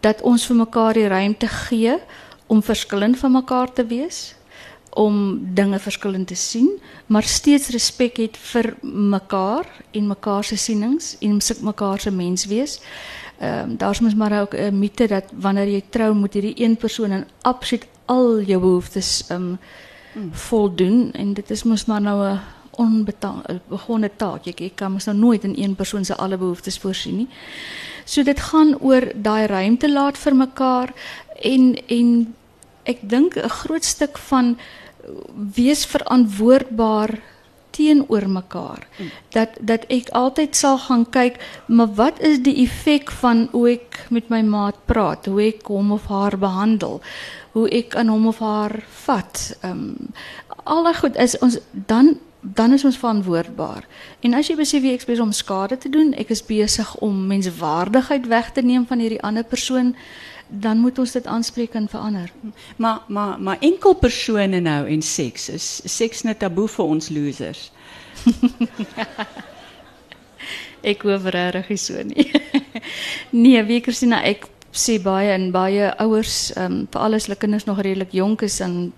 [0.00, 1.98] dat ons vir mekaar die ruimte gee
[2.46, 4.36] om verskillend van mekaar te wees
[4.90, 6.70] om dinge verskillend te sien,
[7.06, 12.80] maar steeds respek het vir mekaar en mekaar se sienings en mekaar se mens wees.
[13.40, 16.76] Ehm um, daar's mos maar ook 'n mite dat wanneer jy trou moet hierdie een
[16.76, 19.58] persoon in absoluut al jou behoeftes ehm um,
[20.32, 24.44] voldoen en dit is mos maar nou 'n onbegonne taak.
[24.44, 27.28] Jy, jy kan mos nou nooit in een persoon se alle behoeftes voorsien nie.
[28.04, 30.92] So dit gaan oor daai ruimte laat vir mekaar
[31.42, 32.34] en en
[32.82, 34.58] ek dink 'n groot stuk van
[35.54, 37.18] wees verantwoordbaar
[37.70, 38.86] teenoor mekaar.
[39.28, 44.06] Dat dat ek altyd sal gaan kyk, maar wat is die effek van hoe ek
[44.10, 47.00] met my maat praat, hoe ek hom of haar behandel,
[47.52, 49.46] hoe ek aan hom of haar vat.
[49.60, 50.10] Ehm um,
[50.64, 53.84] al daai goed is ons dan dan is ons verantwoordbaar.
[54.24, 57.26] En as jy besef wie ek besig om skade te doen, ek is besig om
[57.28, 59.94] menswaardigheid weg te neem van hierdie ander persoon
[60.50, 62.32] dan moet ons dit aanspreek en verander.
[62.76, 67.70] Maar maar maar enkel persone nou en seks is seks net taboe vir ons losers.
[70.92, 72.30] ek hoop regtig so nie.
[73.44, 77.64] nee, wie Christina, ek sê baie en baie ouers, ehm um, vir alles hulle kinders
[77.64, 78.92] nog redelik jonk is en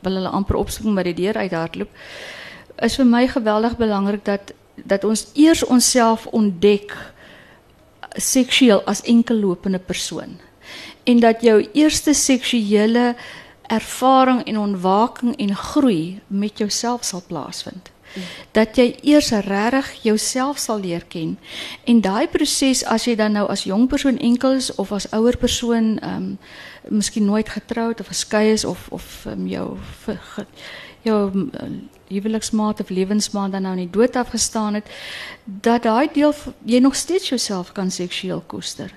[0.00, 1.92] wil hulle amper opspring by die deur uithardloop.
[2.80, 4.52] Is vir my geweldig belangrik dat
[4.84, 6.96] dat ons eers onsself ontdek
[8.16, 10.38] seksueel as enkellopende persoon
[11.04, 13.14] en dat jou eerste seksuele
[13.70, 17.90] ervaring en ontwaking en groei met jouself sal plaasvind.
[18.14, 18.22] Mm.
[18.50, 21.36] Dat jy eers regtig jouself sal leer ken
[21.84, 25.36] en daai proses as jy dan nou as jong persoon enkel is of as ouer
[25.38, 26.38] persoon ehm um,
[26.88, 29.78] miskien nooit getroud of geskei is of of um, jou
[31.06, 31.70] jou uh,
[32.10, 34.90] huweliksmaat of lewensmaat dan nou in die dood afgestaan het
[35.44, 38.94] dat daai deel jy nog steeds jouself kan seksueel koester.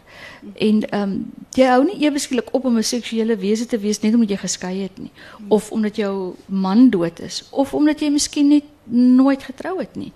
[0.55, 3.99] En ehm um, jy hou nie ewe skielik op om 'n seksuele wese te wees
[3.99, 5.11] net omdat jy geskei het nie
[5.47, 10.11] of omdat jou man dood is of omdat jy miskien net nooit getrou het nie.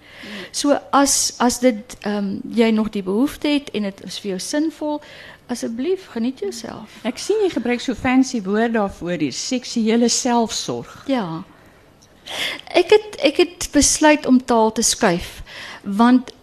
[0.52, 4.30] So as as dit ehm um, jy nog die behoefte het en dit is vir
[4.30, 5.02] jou sinvol,
[5.48, 7.00] asseblief geniet jouself.
[7.08, 11.04] Ek sien jy gebruik so fancy woorde daarvoor, die seksuele selfsorg.
[11.08, 11.44] Ja.
[12.76, 15.42] Ek het ek het besluit om taal te skuif
[15.84, 16.34] Want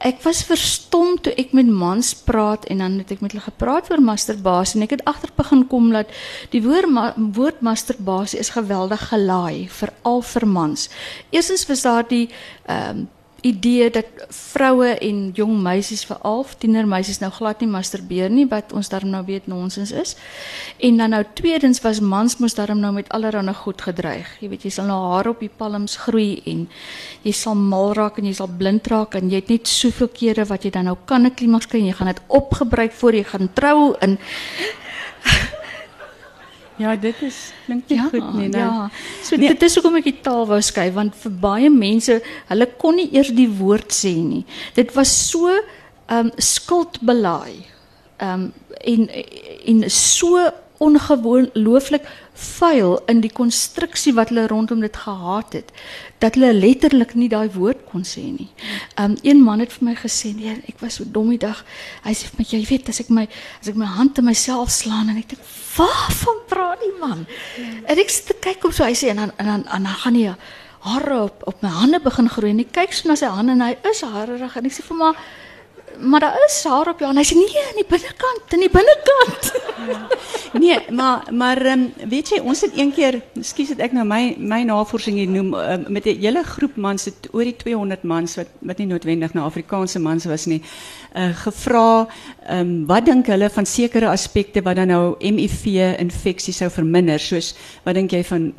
[0.00, 3.90] ek was verstom toe ek met mans praat en dan het ek met hulle gepraat
[3.92, 6.08] oor masturbasie en ek het agter begin kom dat
[6.54, 10.88] die woord ma woord masturbasie is geweldig gelaai veral vir mans.
[11.30, 12.28] Eerstens was daar die
[12.66, 13.08] ehm um,
[13.42, 18.88] idee dat vroue en jong meisies veral tienermeisies nou glad nie masturbeer nie wat ons
[18.92, 20.16] daarom nou weet nonsens is.
[20.78, 24.28] En dan nou tweedens was mans mos daarom nou met allerlei goed gedreig.
[24.40, 26.66] Jy weet jy sal nou hare op die palms groei en
[27.22, 30.44] jy sal mal raak en jy sal blind raak en jy het net soveel kere
[30.44, 33.24] wat jy dan nou kan 'n klimaks kry en jy gaan dit opgebruik voor jy
[33.24, 34.18] gaan trou en
[36.80, 38.62] Ja, dit is klink nie ja, goed nie, nou.
[38.62, 38.88] Ja.
[39.22, 39.52] So nee.
[39.52, 43.10] dit is hoekom ek die taal wou skuif want vir baie mense, hulle kon nie
[43.12, 44.46] eers die woord sê nie.
[44.78, 47.60] Dit was so ehm um, skuldbelaai.
[48.24, 49.08] Ehm um, en
[49.68, 50.40] en so
[50.80, 52.06] ongelooflik
[52.40, 55.72] vuil in die konstruksie wat hulle rondom dit gehad het
[56.22, 58.48] dat hulle letterlik nie daai woord kon sê nie.
[59.00, 61.64] Um een man het vir my gesê, "Nee, ek was so dom die dag."
[62.04, 63.28] Hy sê vir my, "Jy weet, as ek my
[63.60, 65.42] as ek my hand te myself slaan en ek dink,
[65.76, 67.26] "Waarvan praat die man?"
[67.86, 69.94] En ek sit te kyk op so hy sê en dan en dan en dan
[69.94, 70.34] gaan hy
[70.80, 73.60] hare op op my hande begin groei en ek kyk so na sy hande en
[73.60, 75.12] hy is harerig en ek sê vir my
[76.00, 77.10] maar daar is haar op jou.
[77.10, 79.52] En hy sê nee in die binnekant in die binnekant
[80.62, 84.34] nee maar maar um, weet jy ons het een keer skus het ek nou my
[84.38, 88.36] my navorsing hier noem uh, met 'n hele groep mans het oor die 200 mans
[88.36, 90.62] wat wat nie noodwendig na Afrikaanse mans was nie
[91.14, 92.08] uh, gevra
[92.50, 95.66] um, wat dink hulle van sekere aspekte wat dan nou HIV
[95.98, 97.20] infeksie sou verminder?
[97.20, 98.50] Soos wat dink jy van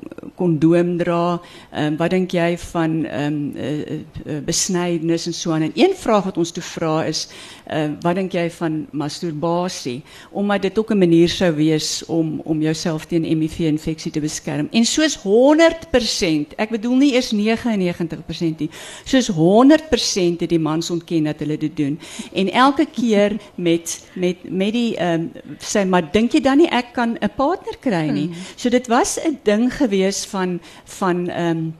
[0.41, 5.67] kondoom dra um, wat dink jy van um, uh, uh, besnydenis en so aan?
[5.69, 7.27] En een vraag wat ons toe vra is
[7.69, 10.01] uh, wat dink jy van masturbasie?
[10.31, 14.67] Omdat dit ook 'n manier sou wees om om jouself teen HIV infeksie te beskerm.
[14.71, 18.69] En soos 100% ek bedoel nie eers 99% nie
[19.05, 21.99] soos 100% het die mans ontken dat hulle dit doen.
[22.33, 26.69] En elke keer met met met die ehm um, sê maar dink jy dan nie
[26.69, 28.25] ek kan 'n partner kry nie?
[28.25, 28.35] Hmm.
[28.55, 30.59] so dit was 'n ding gewees van
[30.99, 31.71] van ehm um,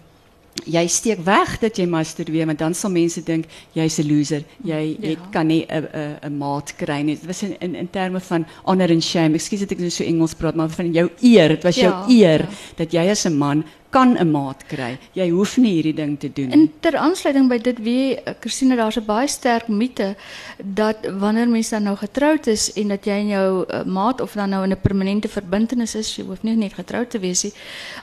[0.68, 4.44] jy steek weg dat jy masturbeer want dan sal mense dink jy's 'n loser.
[4.64, 5.30] Jy jy ja.
[5.32, 7.16] kan nie 'n 'n 'n maat kry nie.
[7.16, 9.36] Dit was in in, in terme van honor and shame.
[9.36, 11.50] Ekskuus dat ek nou so Engels praat, maar van jou eer.
[11.50, 12.50] Dit was jou ja, eer ja.
[12.76, 14.98] dat jy as 'n man kan 'n maat kry.
[15.14, 16.56] Jy hoef nie hierdie ding te doen nie.
[16.56, 20.16] In ter aansluiting by dit wie Christine daar's 'n baie sterk mite
[20.64, 24.34] dat wanneer mens dan nou getroud is en dat jy en jou uh, maat of
[24.34, 27.54] dan nou in 'n permanente verbintenis is, jy hoef nie net getroud te wees nie.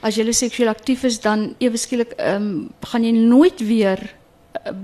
[0.01, 4.18] As jy seksueel aktief is dan ewe skielik ehm um, gaan jy nooit weer eh,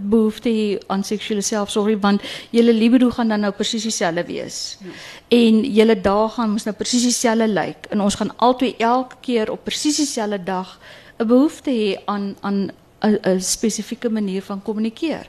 [0.10, 4.78] behoefte aan seksuele selfsorg want julle libido gaan dan nou presies dieselfde wees.
[4.82, 4.93] Ja.
[5.38, 9.51] En julle dae gaan mos nou presies dieselfde lyk en ons gaan altyd elke keer
[9.51, 10.80] op presies dieselfde dag
[11.19, 12.71] 'n behoefte hê aan aan
[13.06, 15.28] 'n spesifieke manier van kommunikeer.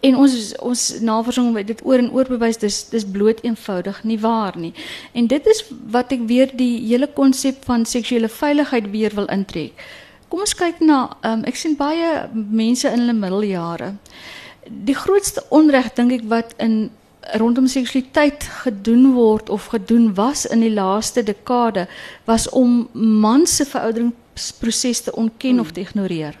[0.00, 4.18] En ons ons navorsing het dit oor en oor bewys dis dis bloot eenvoudig nie
[4.20, 4.72] waar nie.
[5.12, 9.72] En dit is wat ek weer die hele konsep van seksuele veiligheid weer wil intrek.
[10.28, 13.92] Kom ons kyk na um, ek sien baie mense in hulle middeljare.
[14.66, 16.88] Die grootste onreg dink ek wat in
[17.34, 21.86] rondom seksualiteit gedoen word of gedoen was in die laaste dekade
[22.24, 25.60] was om mans se verouderingsproses te ontken mm.
[25.60, 26.38] of te ignoreer.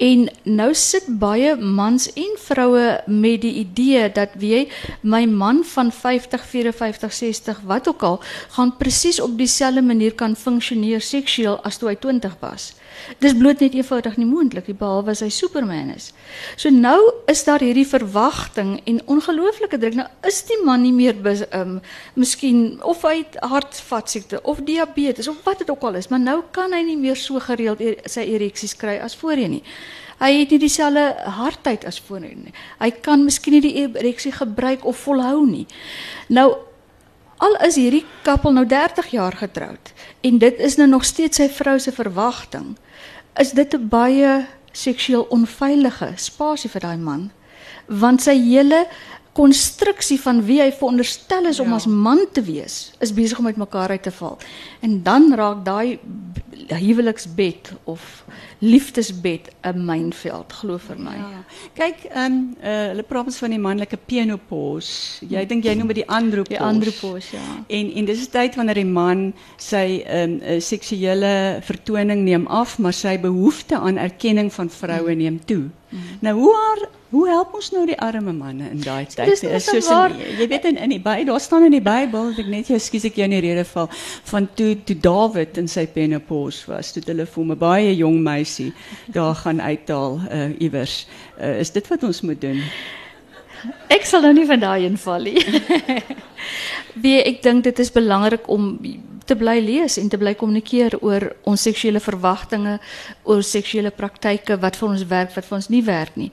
[0.00, 4.68] En nou sit baie mans en vroue met die idee dat wie
[5.02, 8.20] my man van 50, 54, 60 wat ook al
[8.56, 12.72] gaan presies op dieselfde manier kan funksioneer seksueel as toe hy 20 was.
[13.18, 16.10] Dis bloot net eenvoudig nie moontlik nie behalwe as hy Superman is.
[16.56, 16.98] So nou
[17.30, 19.96] is daar hierdie verwagting en ongelooflike druk.
[19.98, 21.80] Nou is die man nie meer ehm um,
[22.14, 26.40] miskien of hy het hartvaskiekte of diabetes of wat dit ook al is, maar nou
[26.50, 29.64] kan hy nie meer so gereeld e-, sy ereksies kry as voorheen nie.
[30.20, 31.04] Hy het nie dieselfde
[31.38, 32.56] hartheid as voorheen nie.
[32.80, 35.66] Hy kan miskien nie die ereksie gebruik of volhou nie.
[36.28, 36.50] Nou
[37.40, 41.48] al is hierdie koppel nou 30 jaar getroud en dit is nou nog steeds sy
[41.48, 42.74] vrou se verwagting
[43.38, 47.30] is dit 'n baie seksueel onveilige spasie vir daai man
[47.86, 48.86] want sy hele
[49.32, 51.64] konstruksie van wie hy veronderstel is ja.
[51.64, 54.38] om as man te wees is besig om uitmekaar uit te val
[54.80, 55.98] en dan raak daai
[56.68, 58.24] huweliksbed of
[58.60, 61.16] liefdesbed 'n mynveld glo vir my.
[61.16, 61.44] Ja.
[61.74, 65.24] Kyk, ehm um, uh, hulle praat ons van die manlike penopause.
[65.28, 66.56] Jy dink jy noem dit die andropause.
[66.56, 67.64] Die andropause, ja.
[67.68, 72.78] En en dis 'n tyd wanneer die man sy ehm um, seksuele vertoning neem af,
[72.78, 75.70] maar sy behoefte aan erkenning van vroue neem toe.
[75.90, 76.00] Mm.
[76.20, 79.26] Nou hoe haar Hoe help ons nou die arme manne in daai tyd?
[79.26, 80.12] Dis Is dis soos waar.
[80.14, 82.76] in, jy weet in in die Bybel, daar staan in die Bybel, ek net jy
[82.78, 83.88] ekskuus ek jou in die rede val,
[84.30, 88.49] van toe toe Dawid in sy penopause was, toe hulle vir 'n baie jong meisie
[89.06, 91.06] daar gaan uithaal uh, iewers.
[91.40, 92.62] Uh, is dit wat ons moet doen?
[93.92, 95.42] Ek sal nou nie van daai inval nie.
[97.04, 98.72] Wie ek dink dit is belangrik om
[99.28, 102.78] te bly lees en te bly kommunikeer oor ons seksuele verwagtinge,
[103.28, 106.30] oor seksuele praktyke wat vir ons werk, wat vir ons nie werk nie.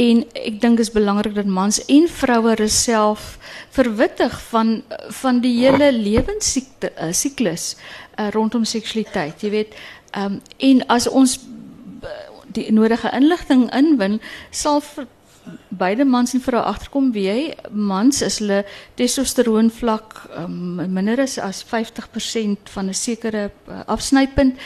[0.00, 3.38] En ek dink dit is belangrik dat mans en vroue self
[3.74, 4.82] verwittig van
[5.22, 9.42] van die hele lewenssiekte uh, siklus uh, rondom seksualiteit.
[9.42, 9.74] Jy weet,
[10.16, 11.38] um, en as ons
[12.52, 14.82] die nodige inligting inwin, sal
[15.68, 17.40] beide mans en vroue agterkom wie jy
[17.70, 18.62] mans is hulle
[18.98, 24.58] testosteroon vlak um, minder is as 50% van 'n sekere uh, afsnypunt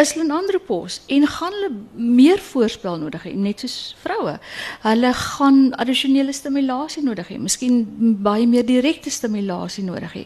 [0.00, 4.36] is hulle in andropos en gaan hulle meer voorspel nodig hê net soos vroue.
[4.82, 7.84] Hulle gaan addisionele stimulasie nodig hê, miskien
[8.24, 10.24] baie meer direkte stimulasie nodig hê.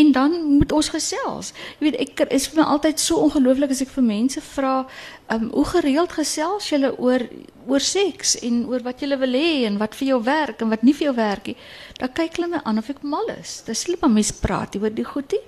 [0.00, 1.52] En dan moet ons gesels.
[1.78, 4.76] Jy weet ek is vir my altyd so ongelooflik as ek vir mense vra,
[5.34, 7.26] um, hoe gereeld gesels julle oor
[7.64, 10.82] oor seks en oor wat julle wil hê en wat vir jou werk en wat
[10.84, 11.56] nie vir jou werk nie.
[11.98, 13.62] Dan kyk hulle my aan of ek mal is.
[13.66, 15.40] Dis net maar mense praat oor die goedie.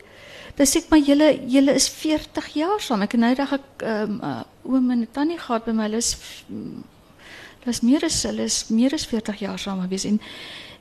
[0.57, 3.03] Dan sê ek maar julle julle is 40 jaar saam.
[3.05, 5.89] Ek het nou dag ek ehm um, uh, oom en tannie gehad by my.
[5.91, 6.15] Hulle is
[6.49, 10.21] hulle is meer as hulle is meer as 40 jaar saam gewees en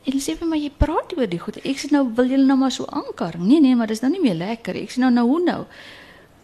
[0.05, 1.57] en hulle sê vir my jy praat oor die goed.
[1.65, 3.39] Ek sê nou wil julle nou maar so aankar.
[3.41, 4.77] Nee nee, maar dis nou nie meer lekker.
[4.77, 5.61] Ek sê nou nou hoe nou?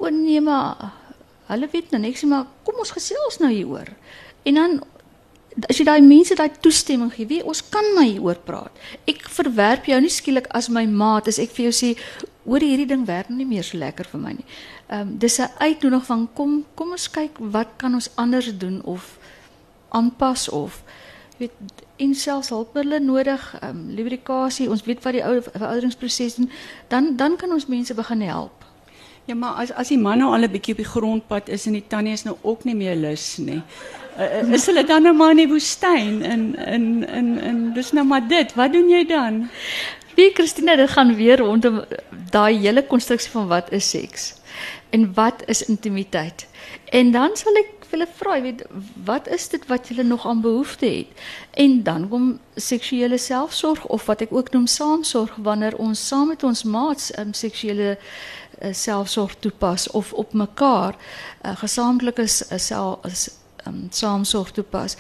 [0.02, 0.92] O nee maar
[1.52, 2.02] hulle weet nou.
[2.10, 3.94] Ek sê maar kom ons gesels nou hieroor.
[4.50, 4.80] En dan
[5.68, 8.84] as jy daai mense daai toestemming gee, weet ons kan maar hieroor praat.
[9.10, 11.90] Ek verwerp jou nie skielik as my maat as ek vir jou sê
[12.46, 14.48] oor hierdie ding werk nie meer so lekker vir my nie.
[14.90, 18.82] Ehm um, dis 'n uitnodiging van kom kom ons kyk wat kan ons anders doen
[18.84, 19.18] of
[19.90, 20.84] aanpas of
[21.38, 21.52] weet
[21.98, 26.50] en selfs hulpmiddels nodig, ehm um, lubrikasie, ons weet wat die ou verouderingsproses doen,
[26.88, 28.61] dan dan kan ons mense begin help.
[29.26, 31.74] Ja, maar as as die man nou al 'n bietjie op die grondpad is en
[31.74, 33.62] die tannie is nou ook nie meer lus nie.
[34.18, 38.06] Uh, is hulle dan nou maar in die woestyn in in in in dis nou
[38.06, 38.54] maar dit.
[38.54, 39.50] Wat doen jy dan?
[40.16, 41.84] Wie Christina, dit gaan weer rondom
[42.32, 44.34] daai hele konstruksie van wat is seks
[44.90, 46.48] en wat is intimiteit.
[46.90, 48.64] En dan sal ek hulle vra, weet,
[49.06, 51.24] wat is dit wat jy nog aan behoefte het?
[51.52, 56.44] En dan kom seksuele selfsorg of wat ek ook noem saamsorg wanneer ons saam met
[56.44, 57.98] ons maats um, seksuele
[58.62, 60.96] uh, selfsorg toepas of op mekaar
[61.46, 63.00] uh, gesamentlike uh, self
[63.68, 64.96] um, saamsorg toepas,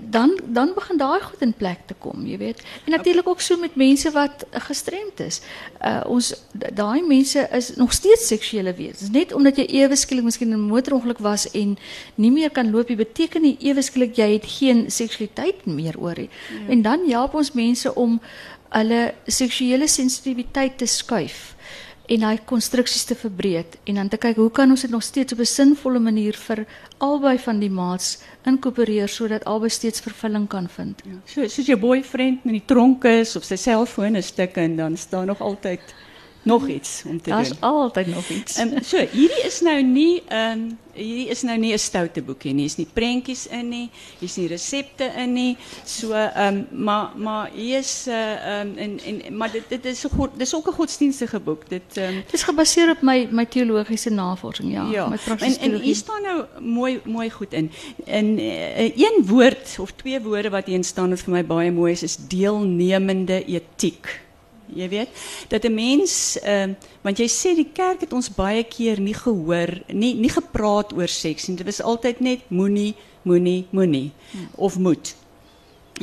[0.00, 2.62] dan dan begin daai goed in plek te kom, jy weet.
[2.84, 5.40] En natuurlik ook so met mense wat gestremd is.
[5.84, 9.10] Uh ons daai mense is nog steeds seksuele wesens.
[9.10, 11.78] Net omdat jy ewe skielik miskien 'n motorongeluk was en
[12.14, 16.30] nie meer kan loop, beteken nie ewe skielik jy het geen seksualiteit meer oor nie.
[16.50, 16.72] Ja.
[16.72, 18.20] En dan help ons mense om
[18.68, 21.56] hulle seksuele sensitiwiteit te skuif
[22.08, 25.32] en daai konstruksies te verbreek en dan te kyk hoe kan ons dit nog steeds
[25.32, 26.64] op 'n sinvolle manier vir
[26.98, 31.02] albei van die maats inkorporeer sodat albei steeds vervulling kan vind.
[31.04, 31.18] Ja.
[31.24, 34.96] So soos jou boyfriend in die tronk is of sy selfoon is stuk en dan
[34.96, 35.80] staan nog altyd
[36.48, 37.60] nog iets om te Daar's doen.
[37.60, 38.56] altyd nog iets.
[38.56, 42.22] Ehm um, so hierdie is nou nie ehm um, hierdie is nou nie 'n stoute
[42.22, 42.66] boekie nie.
[42.66, 43.90] Hier's nie prentjies in nie.
[44.18, 45.56] Hier's nie resepte in nie.
[45.84, 49.62] So ehm um, maar maar hier is eh, ehm uh, um, en en maar dit
[49.68, 51.68] dit is 'n god dis ook 'n godsdienstige boek.
[51.68, 55.58] Dit ehm um, is gebaseer op my my teologiese navorsing, ja, Ja, my en, praktiese
[55.58, 57.70] en hier staan nou mooi mooi goed in.
[58.04, 61.92] In uh, een woord of twee woorde wat hier staan wat vir my baie mooi
[61.92, 64.26] is, is deelnemende etiek.
[64.74, 65.08] Jy weet,
[65.48, 69.82] dat 'n mens ehm want jy sê die kerk het ons baie keer nie gehoor,
[69.92, 71.56] nie nie gepraat oor seks nie.
[71.56, 74.12] Dit was altyd net moenie, moenie, moenie
[74.56, 75.16] of moet.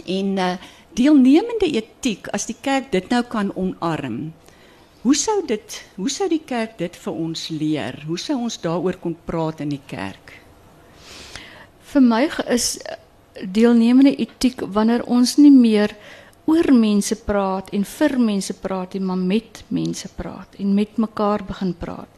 [0.05, 0.57] En uh
[0.95, 4.33] deelnemende etiek as die kerk dit nou kan omarm.
[5.01, 7.99] Hoe sou dit hoe sou die kerk dit vir ons leer?
[8.07, 10.39] Hoe sou ons daaroor kon praat in die kerk?
[11.91, 12.97] Vir my is eh,
[13.43, 15.93] deelnemende etiek wanneer ons nie meer
[16.45, 21.43] oor mense praat en vir mense praat nie, maar met mense praat en met mekaar
[21.45, 22.09] begin praat.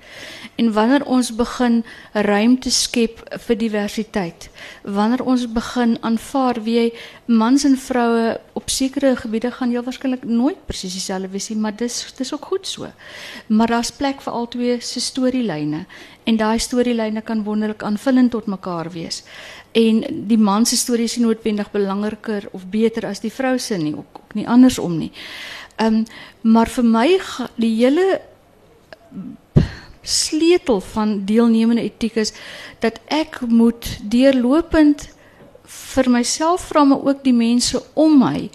[0.56, 4.50] En wanneer ons begin ruimte skep vir diversiteit,
[4.84, 6.88] wanneer ons begin aanvaar wie jy
[7.28, 11.76] mans en vroue op sekere gebiede gaan heel waarskynlik nooit presies dieselfde wees nie, maar
[11.78, 12.92] dis dis ook goed so.
[13.48, 15.86] Maar daar's plek vir albei se storielyne
[16.28, 19.24] en daai storielyne kan wonderlik aanvullend tot mekaar wees.
[19.72, 23.78] En die man se storie is nie noodwendig belangriker of beter as die vrou se
[23.80, 25.12] nie, ook, ook nie andersom nie.
[25.78, 26.06] Ehm um,
[26.42, 27.08] maar vir my
[27.56, 28.22] die hele
[30.02, 32.32] sleutel van deelnemende etiek is
[32.80, 35.10] dat ek moet deurlopend
[35.68, 38.50] vir myself vra maar ook die mense om my,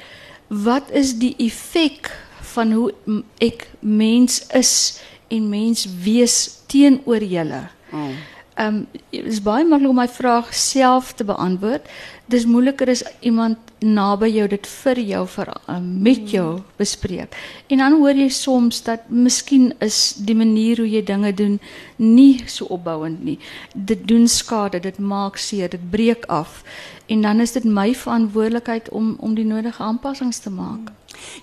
[0.48, 2.08] wat is die effek
[2.54, 7.66] van hoe ek mens is en mens wees teenoor julle?
[7.92, 8.12] Oh.
[8.54, 11.86] Ehm um, is baie maklik om my vraag self te beantwoord.
[12.28, 17.32] Dis moeiliker as iemand naby jou dit vir jou vir um, met jou bespreek.
[17.72, 21.58] En dan hoor jy soms dat miskien is die manier hoe jy dinge doen
[21.96, 23.38] nie so opbouend nie.
[23.74, 26.60] Dit doen skade, dit maak seer, dit breek af.
[27.08, 30.92] En dan is dit my verantwoordelikheid om om die nodige aanpassings te maak.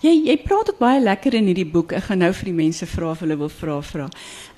[0.02, 1.94] Jy jy praat ook baie lekker in hierdie boek.
[1.98, 4.08] Ek gaan nou vir die mense vra of hulle wil vra vra.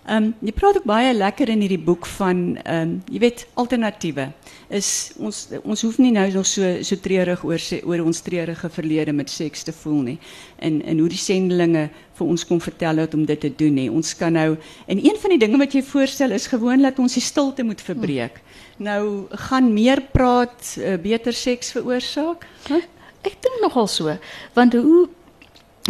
[0.02, 3.44] Ehm um, jy praat ook baie lekker in hierdie boek van ehm um, jy weet
[3.62, 4.32] alternatiewe.
[4.74, 9.14] Is ons ons hoef nie nou nog so so treurig oor oor ons treurige verlede
[9.14, 10.18] met seks te voel nie.
[10.58, 13.90] En en hoe die sendelinge vir ons kom vertel het om dit te doen nie.
[13.92, 14.58] Ons kan nou
[14.88, 17.82] en een van die dinge wat jy voorstel is gewoon dat ons die stilte moet
[17.82, 18.42] verbreek.
[18.78, 22.48] Nou gaan meer praat uh, beter seks veroorsaak?
[22.68, 22.82] Huh?
[23.22, 24.18] Ek dink nogal so,
[24.54, 25.08] want hoe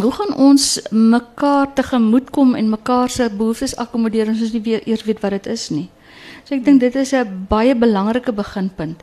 [0.00, 4.80] hoe gaan ons mekaar tegemoet kom en mekaar se behoeftes akkommodeer as ons nie weer
[4.88, 5.90] eers weet wat dit is nie.
[6.44, 9.02] So ek dink dit is 'n baie belangrike beginpunt.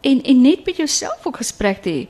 [0.00, 2.08] En en net met jouself ook gesprek te hê.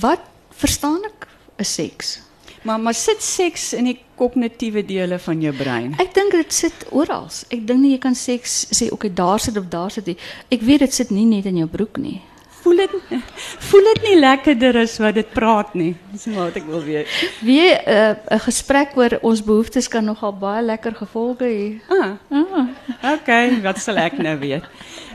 [0.00, 2.20] Wat verstaan ek is seks?
[2.62, 5.94] Maar maar sit seks in die kognitiewe dele van jou brein.
[5.98, 7.28] Ek dink dit sit oral.
[7.50, 10.16] Ek dink nie jy kan seks sê okay, daar sit of daar sit nie.
[10.50, 12.20] Ek weet dit sit nie net in jou broek nie.
[12.62, 12.90] Voel dit
[13.68, 15.92] voel dit nie lekkerder as wat dit praat nie.
[16.12, 17.08] Dis maar wat ek wil weet.
[17.42, 21.80] Wie 'n uh, 'n gesprek oor ons behoeftes kan nogal baie lekker gevolge hê.
[21.90, 23.14] Ah, Ah.
[23.14, 24.62] okay, wat sal ek nou weet?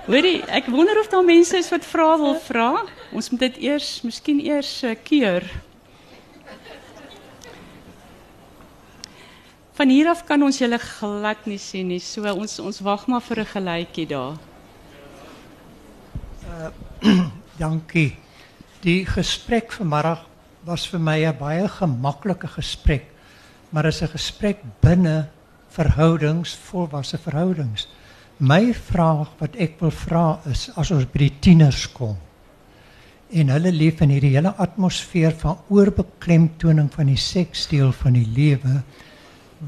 [0.08, 2.84] Hoorie, ek wonder of daar mense is wat vra wil vra.
[3.14, 5.44] Ons moet dit eers, miskien eers uh, keur.
[9.78, 12.00] Van hier af kan ons julle glad nie sien nie.
[12.00, 14.36] So ons ons wag maar vir 'n geluidjie daar.
[17.58, 18.14] Dankie.
[18.84, 20.22] Die gesprek vanmiddag
[20.66, 23.06] was vir my 'n baie gemaklike gesprek,
[23.72, 25.28] maar is 'n gesprek binne
[25.70, 27.88] verhoudings, volwasse verhoudings.
[28.38, 32.18] My vraag wat ek wil vra is as ons by die tieners kom
[33.32, 38.84] en hulle leef in hierdie hele atmosfeer van oorbeklemtoning van die seksdeel van die lewe,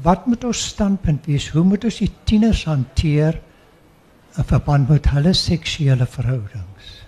[0.02, 1.48] wat moet ons standpunt wees?
[1.48, 3.40] Hoe moet ons die tieners hanteer
[4.36, 6.99] in verband met hulle seksuele verhoudings?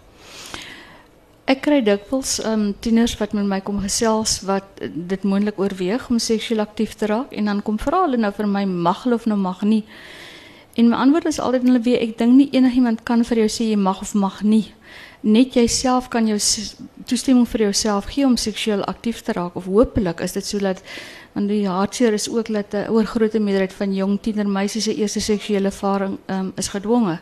[1.50, 6.04] Ek kry dikwels um tieners wat met my kom gesels wat eh, dit moontlik oorweeg
[6.10, 9.18] om seksueel aktief te raak en dan kom vra hulle nou vir my mag hulle
[9.18, 9.82] of nou mag nie.
[10.78, 13.66] En my antwoord is altyd hulle weet ek dink nie enigiemand kan vir jou sê
[13.72, 14.68] jy mag of mag nie.
[15.22, 16.38] Net jouself kan jou
[17.10, 20.80] toestemming vir jouself gee om seksueel aktief te raak of hopelik is dit sodat
[21.32, 25.68] want die hartseer is ook dat 'n oorgrootste meerderheid van jong tienermeisies se eerste seksuele
[25.68, 27.18] ervaring um, is gedwonge.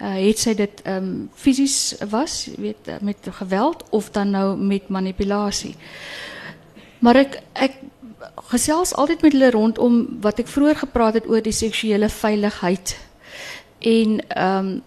[0.00, 4.88] Uh, het sy dit um, fisies was, weet uh, met geweld of dan nou met
[4.88, 5.74] manipulasie.
[6.98, 7.72] Maar ek ek
[8.50, 12.98] gesels altyd met hulle rondom wat ek vroeër gepraat het oor die seksuele veiligheid.
[13.78, 14.82] En ehm um,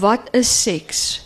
[0.00, 1.23] wat is seks?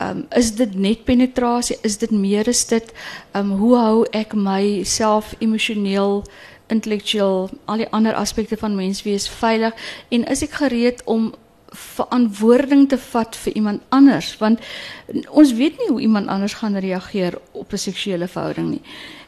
[0.00, 1.76] Um, is dit net penetrasie?
[1.82, 2.92] Is dit meer as dit?
[3.34, 6.22] Um, hoe hou ek myself emosioneel,
[6.70, 9.74] intellektueel, al die ander aspekte van menswees veilig
[10.14, 11.32] en is ek gereed om
[11.74, 14.62] verantwoording te vat vir iemand anders want
[15.28, 18.82] ons weet nie hoe iemand anders gaan reageer op 'n seksuele verhouding nie.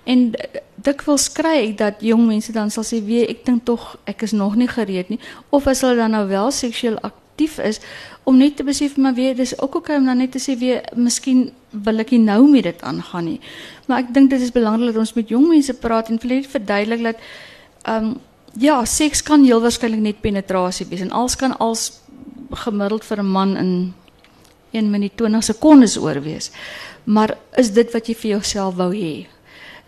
[0.04, 0.32] En
[0.74, 4.32] dikwels kry ek dat jong mense dan sal sê, "Wee, ek dink tog ek is
[4.32, 6.98] nog nie gereed nie." Of as hulle dan nou wel seksueel
[7.40, 7.80] aktief is,
[8.24, 10.82] om net te besef maar weer dis ook okay om dan net te sê weer
[10.94, 13.40] miskien wil ek nie nou met dit aangaan nie.
[13.86, 16.48] Maar ek dink dit is belangrik dat ons met jong mense praat en vir hulle
[16.48, 17.16] verduidelik dat
[17.84, 18.18] ehm um,
[18.58, 22.00] ja, seks kan heel waarskynlik net penetrasie wees en als kan als
[22.64, 23.94] gemiddeld vir 'n man in
[24.72, 26.50] 1 minuut 20 sekondes oor wees.
[27.04, 29.26] Maar is dit wat jy vir jouself wou hê?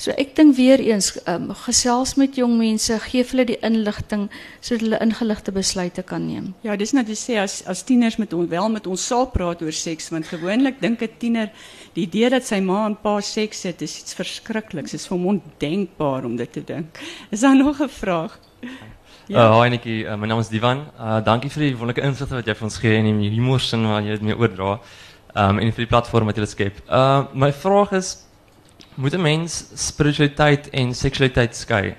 [0.02, 4.24] So ek dink weer eens um, gesels met jong mense, gee hulle die inligting
[4.58, 6.48] sodat hulle ingeligte besluite kan neem.
[6.66, 9.76] Ja, dis te sê as as tieners met ons wel met ons sal praat oor
[9.78, 11.52] seks want gewoonlik dink 'n tiener
[11.94, 14.90] die idee dat sy ma en pa seks het is iets verskrikliks.
[14.90, 16.98] Dit is vir hom ondenkbaar om dit te dink.
[17.30, 18.40] Is daar nog 'n vraag?
[19.28, 19.46] Ja.
[19.46, 20.86] Uh, hoi Nikki, uh, my naam is Divan.
[20.98, 24.02] Uh, dankie vir die wonderlike insigte wat jy vir ons gee en die humorsin wat
[24.02, 24.80] jy dit mee oordra.
[25.34, 26.82] Um, en vir die platform wat jy skep.
[26.90, 28.26] Uh, my vraag is,
[28.94, 31.94] moet 'n mens spiritualiteit en seksualiteit skei?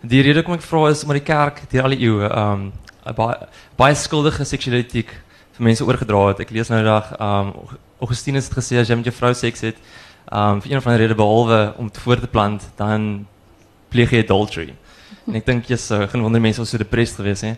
[0.00, 2.72] Die rede hoekom ek vra is omdat die kerk deur al die eeue um,
[3.16, 3.36] baie,
[3.76, 5.08] baie skuldige seksualiteit
[5.54, 6.40] vir mense oorgedra het.
[6.40, 7.52] Ek lees nou dag, um,
[8.00, 9.76] Augustinus het gesê as jy met jou vrou seks het,
[10.32, 13.26] um, vir een of ander rede behalwe om te voor te plant, dan
[13.88, 14.74] pleeg jy adultery.
[15.26, 17.54] En ek dink jy's uh, geen wonder mense was so depressed geweest hè.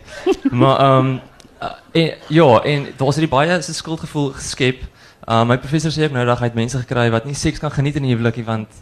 [0.51, 1.17] Maar um,
[1.61, 4.85] uh, en, ja, en daar was hierdie baie se skuldgevoel geskep
[5.27, 7.97] Uh, my professor sê ook nou dat hy mense gekry wat nie seks kan geniet
[7.99, 8.77] in die huwelik nie want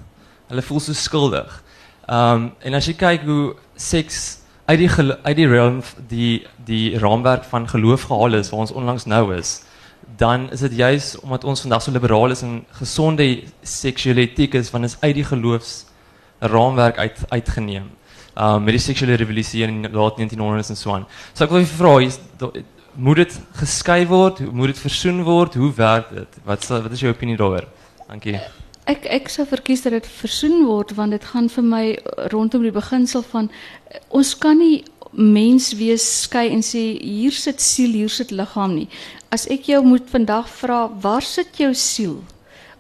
[0.52, 1.50] hulle voel so skuldig.
[2.06, 5.80] Um en as jy kyk hoe seks uit die uit die realm
[6.12, 9.64] die die raamwerk van geloof gehaal is waar ons onlangs nou is,
[10.22, 13.26] dan is dit juis omdat ons vandag so liberaal is en gesonde
[13.64, 15.86] seksuele etiek is van is uit die geloofs
[16.40, 17.90] raamwerk uit uitgeneem.
[18.38, 21.10] Um met die seksuele revolusie in laat 1900s en so aan.
[21.34, 21.98] So ek wil vra,
[22.38, 22.54] do-
[22.96, 24.40] moet dit geskei word?
[24.52, 25.54] Moet dit versoen word?
[25.54, 26.38] Hoe werk dit?
[26.46, 27.68] Wat sal- wat is jou opinie daaroor?
[28.08, 28.40] Dankie.
[28.86, 31.86] Ek ek sou verkies dat dit versoen word want dit gaan vir my
[32.32, 33.50] rondom die beginsel van
[33.90, 38.76] eh, ons kan nie mens wees skei en sê hier sit siel, hier sit liggaam
[38.76, 38.88] nie.
[39.32, 42.20] As ek jou moet vandag vra, waar sit jou siel?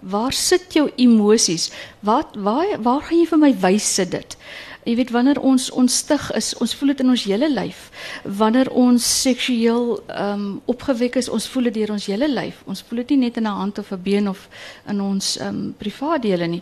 [0.01, 1.71] Waar sit jou emosies?
[2.05, 4.37] Wat waar waar gaan jy vir my wys sit dit?
[4.85, 7.89] Jy weet wanneer ons onstig is, ons voel dit in ons hele lyf.
[8.23, 12.61] Wanneer ons seksueel ehm um, opgewek is, ons voel dit deur ons hele lyf.
[12.69, 14.47] Ons voel dit nie net in 'n hand of 'n been of
[14.87, 16.61] in ons ehm um, privaatdele nie.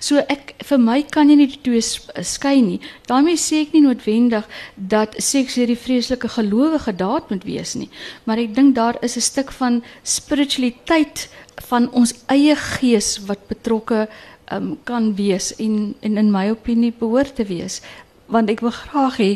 [0.00, 2.80] So ek vir my kan jy nie die twee s- skei nie.
[3.06, 4.44] daarmee sê ek nie noodwendig
[4.76, 7.88] dat seks hierdie vreeslike gelowige daad moet wees nie,
[8.24, 11.28] maar ek dink daar is 'n stuk van spiritualiteit
[11.68, 14.08] van ons eie gees wat betrokke
[14.52, 17.80] um, kan wees en, en in my opinie behoort te wees
[18.26, 19.30] want ek wil graag hê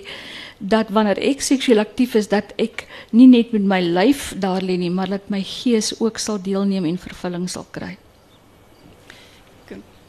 [0.59, 4.78] dat wanneer ek seksueel aktief is dat ek nie net met my lyf daar lê
[4.80, 7.96] nie maar dat my gees ook sal deelneem en vervulling sal kry.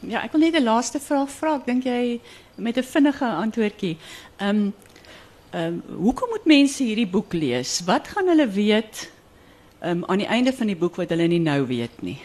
[0.08, 1.54] Ja, ek wil net 'n laaste vraag vra.
[1.56, 2.20] Ek dink jy
[2.56, 3.96] met 'n vinnige antwoordjie.
[4.38, 4.74] Ehm um,
[5.52, 7.80] ehm hoekom moet mense hierdie boek lees?
[7.84, 9.10] Wat gaan hulle weet
[9.80, 12.18] ehm aan die einde van die boek wat hulle nie nou weet nie?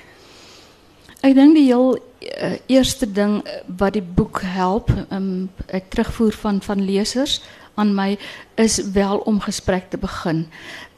[1.26, 6.34] Ek dink die heel uh, eerste ding eh, wat die boek help, um, 'n terugvoer
[6.38, 7.41] van van lesers
[7.76, 8.17] aan my
[8.55, 10.45] is wel om gesprek te begin.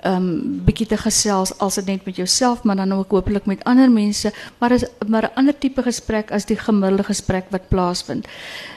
[0.06, 3.92] Um bietjie te gesels als dit net met jouself, maar dan ook hopelik met ander
[3.92, 8.28] mense, maar is maar 'n ander tipe gesprek as die gemiddelde gesprek wat plaasvind.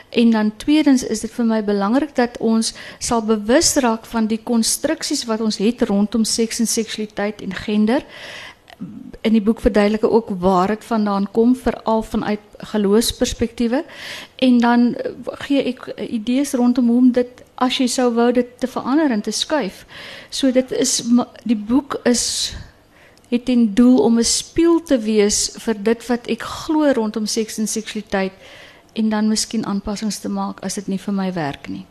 [0.09, 4.41] En dan tweedens is dit vir my belangrik dat ons sal bewus raak van die
[4.43, 8.03] konstruksies wat ons het rondom seks en seksualiteit en gender
[9.21, 12.39] in die boek verduidelik ek ook waar dit vandaan kom veral vanuit
[12.71, 13.83] geloofsperspektiewe
[14.35, 15.11] en dan eh,
[15.45, 19.31] gee ek eh, idees rondom hoe om dit as jy sou te verander en te
[19.31, 19.85] skuif.
[20.29, 21.03] So dit is
[21.45, 22.55] die boek is
[23.29, 27.57] het ten doel om 'n spieël te wees vir dit wat ek glo rondom seks
[27.57, 28.33] en seksualiteit
[28.93, 31.85] en dan miskien aanpassings te maak as dit nie vir my werk nie.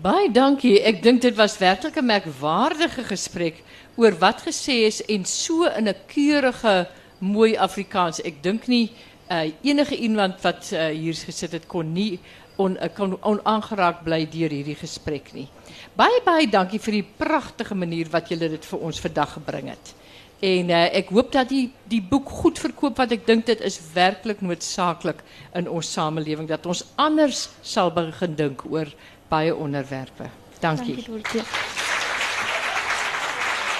[0.00, 0.78] Baie dankie.
[0.80, 3.62] Ek dink dit was werklik 'n merkwaardige gesprek
[3.96, 6.88] oor wat gesê is en so in 'n keurige
[7.18, 8.20] mooi Afrikaans.
[8.24, 8.90] Ek dink nie
[9.30, 12.18] uh, enige iemand wat uh, hier gesit het kon nie
[12.56, 15.48] on, uh, kon onaangeraak bly deur hierdie gesprek nie.
[15.96, 19.94] Baie baie dankie vir die pragtige manier wat julle dit vir ons vandag gebring het.
[20.40, 23.76] En uh, ek hoop dat die die boek goed verkoop want ek dink dit is
[23.94, 25.20] werklik noodsaaklik
[25.58, 28.88] in ons samelewing dat ons anders sal begin dink oor
[29.30, 30.32] baie onderwerpe.
[30.60, 30.96] Dankie.
[31.04, 31.79] Dankie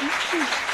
[0.01, 0.70] 一気！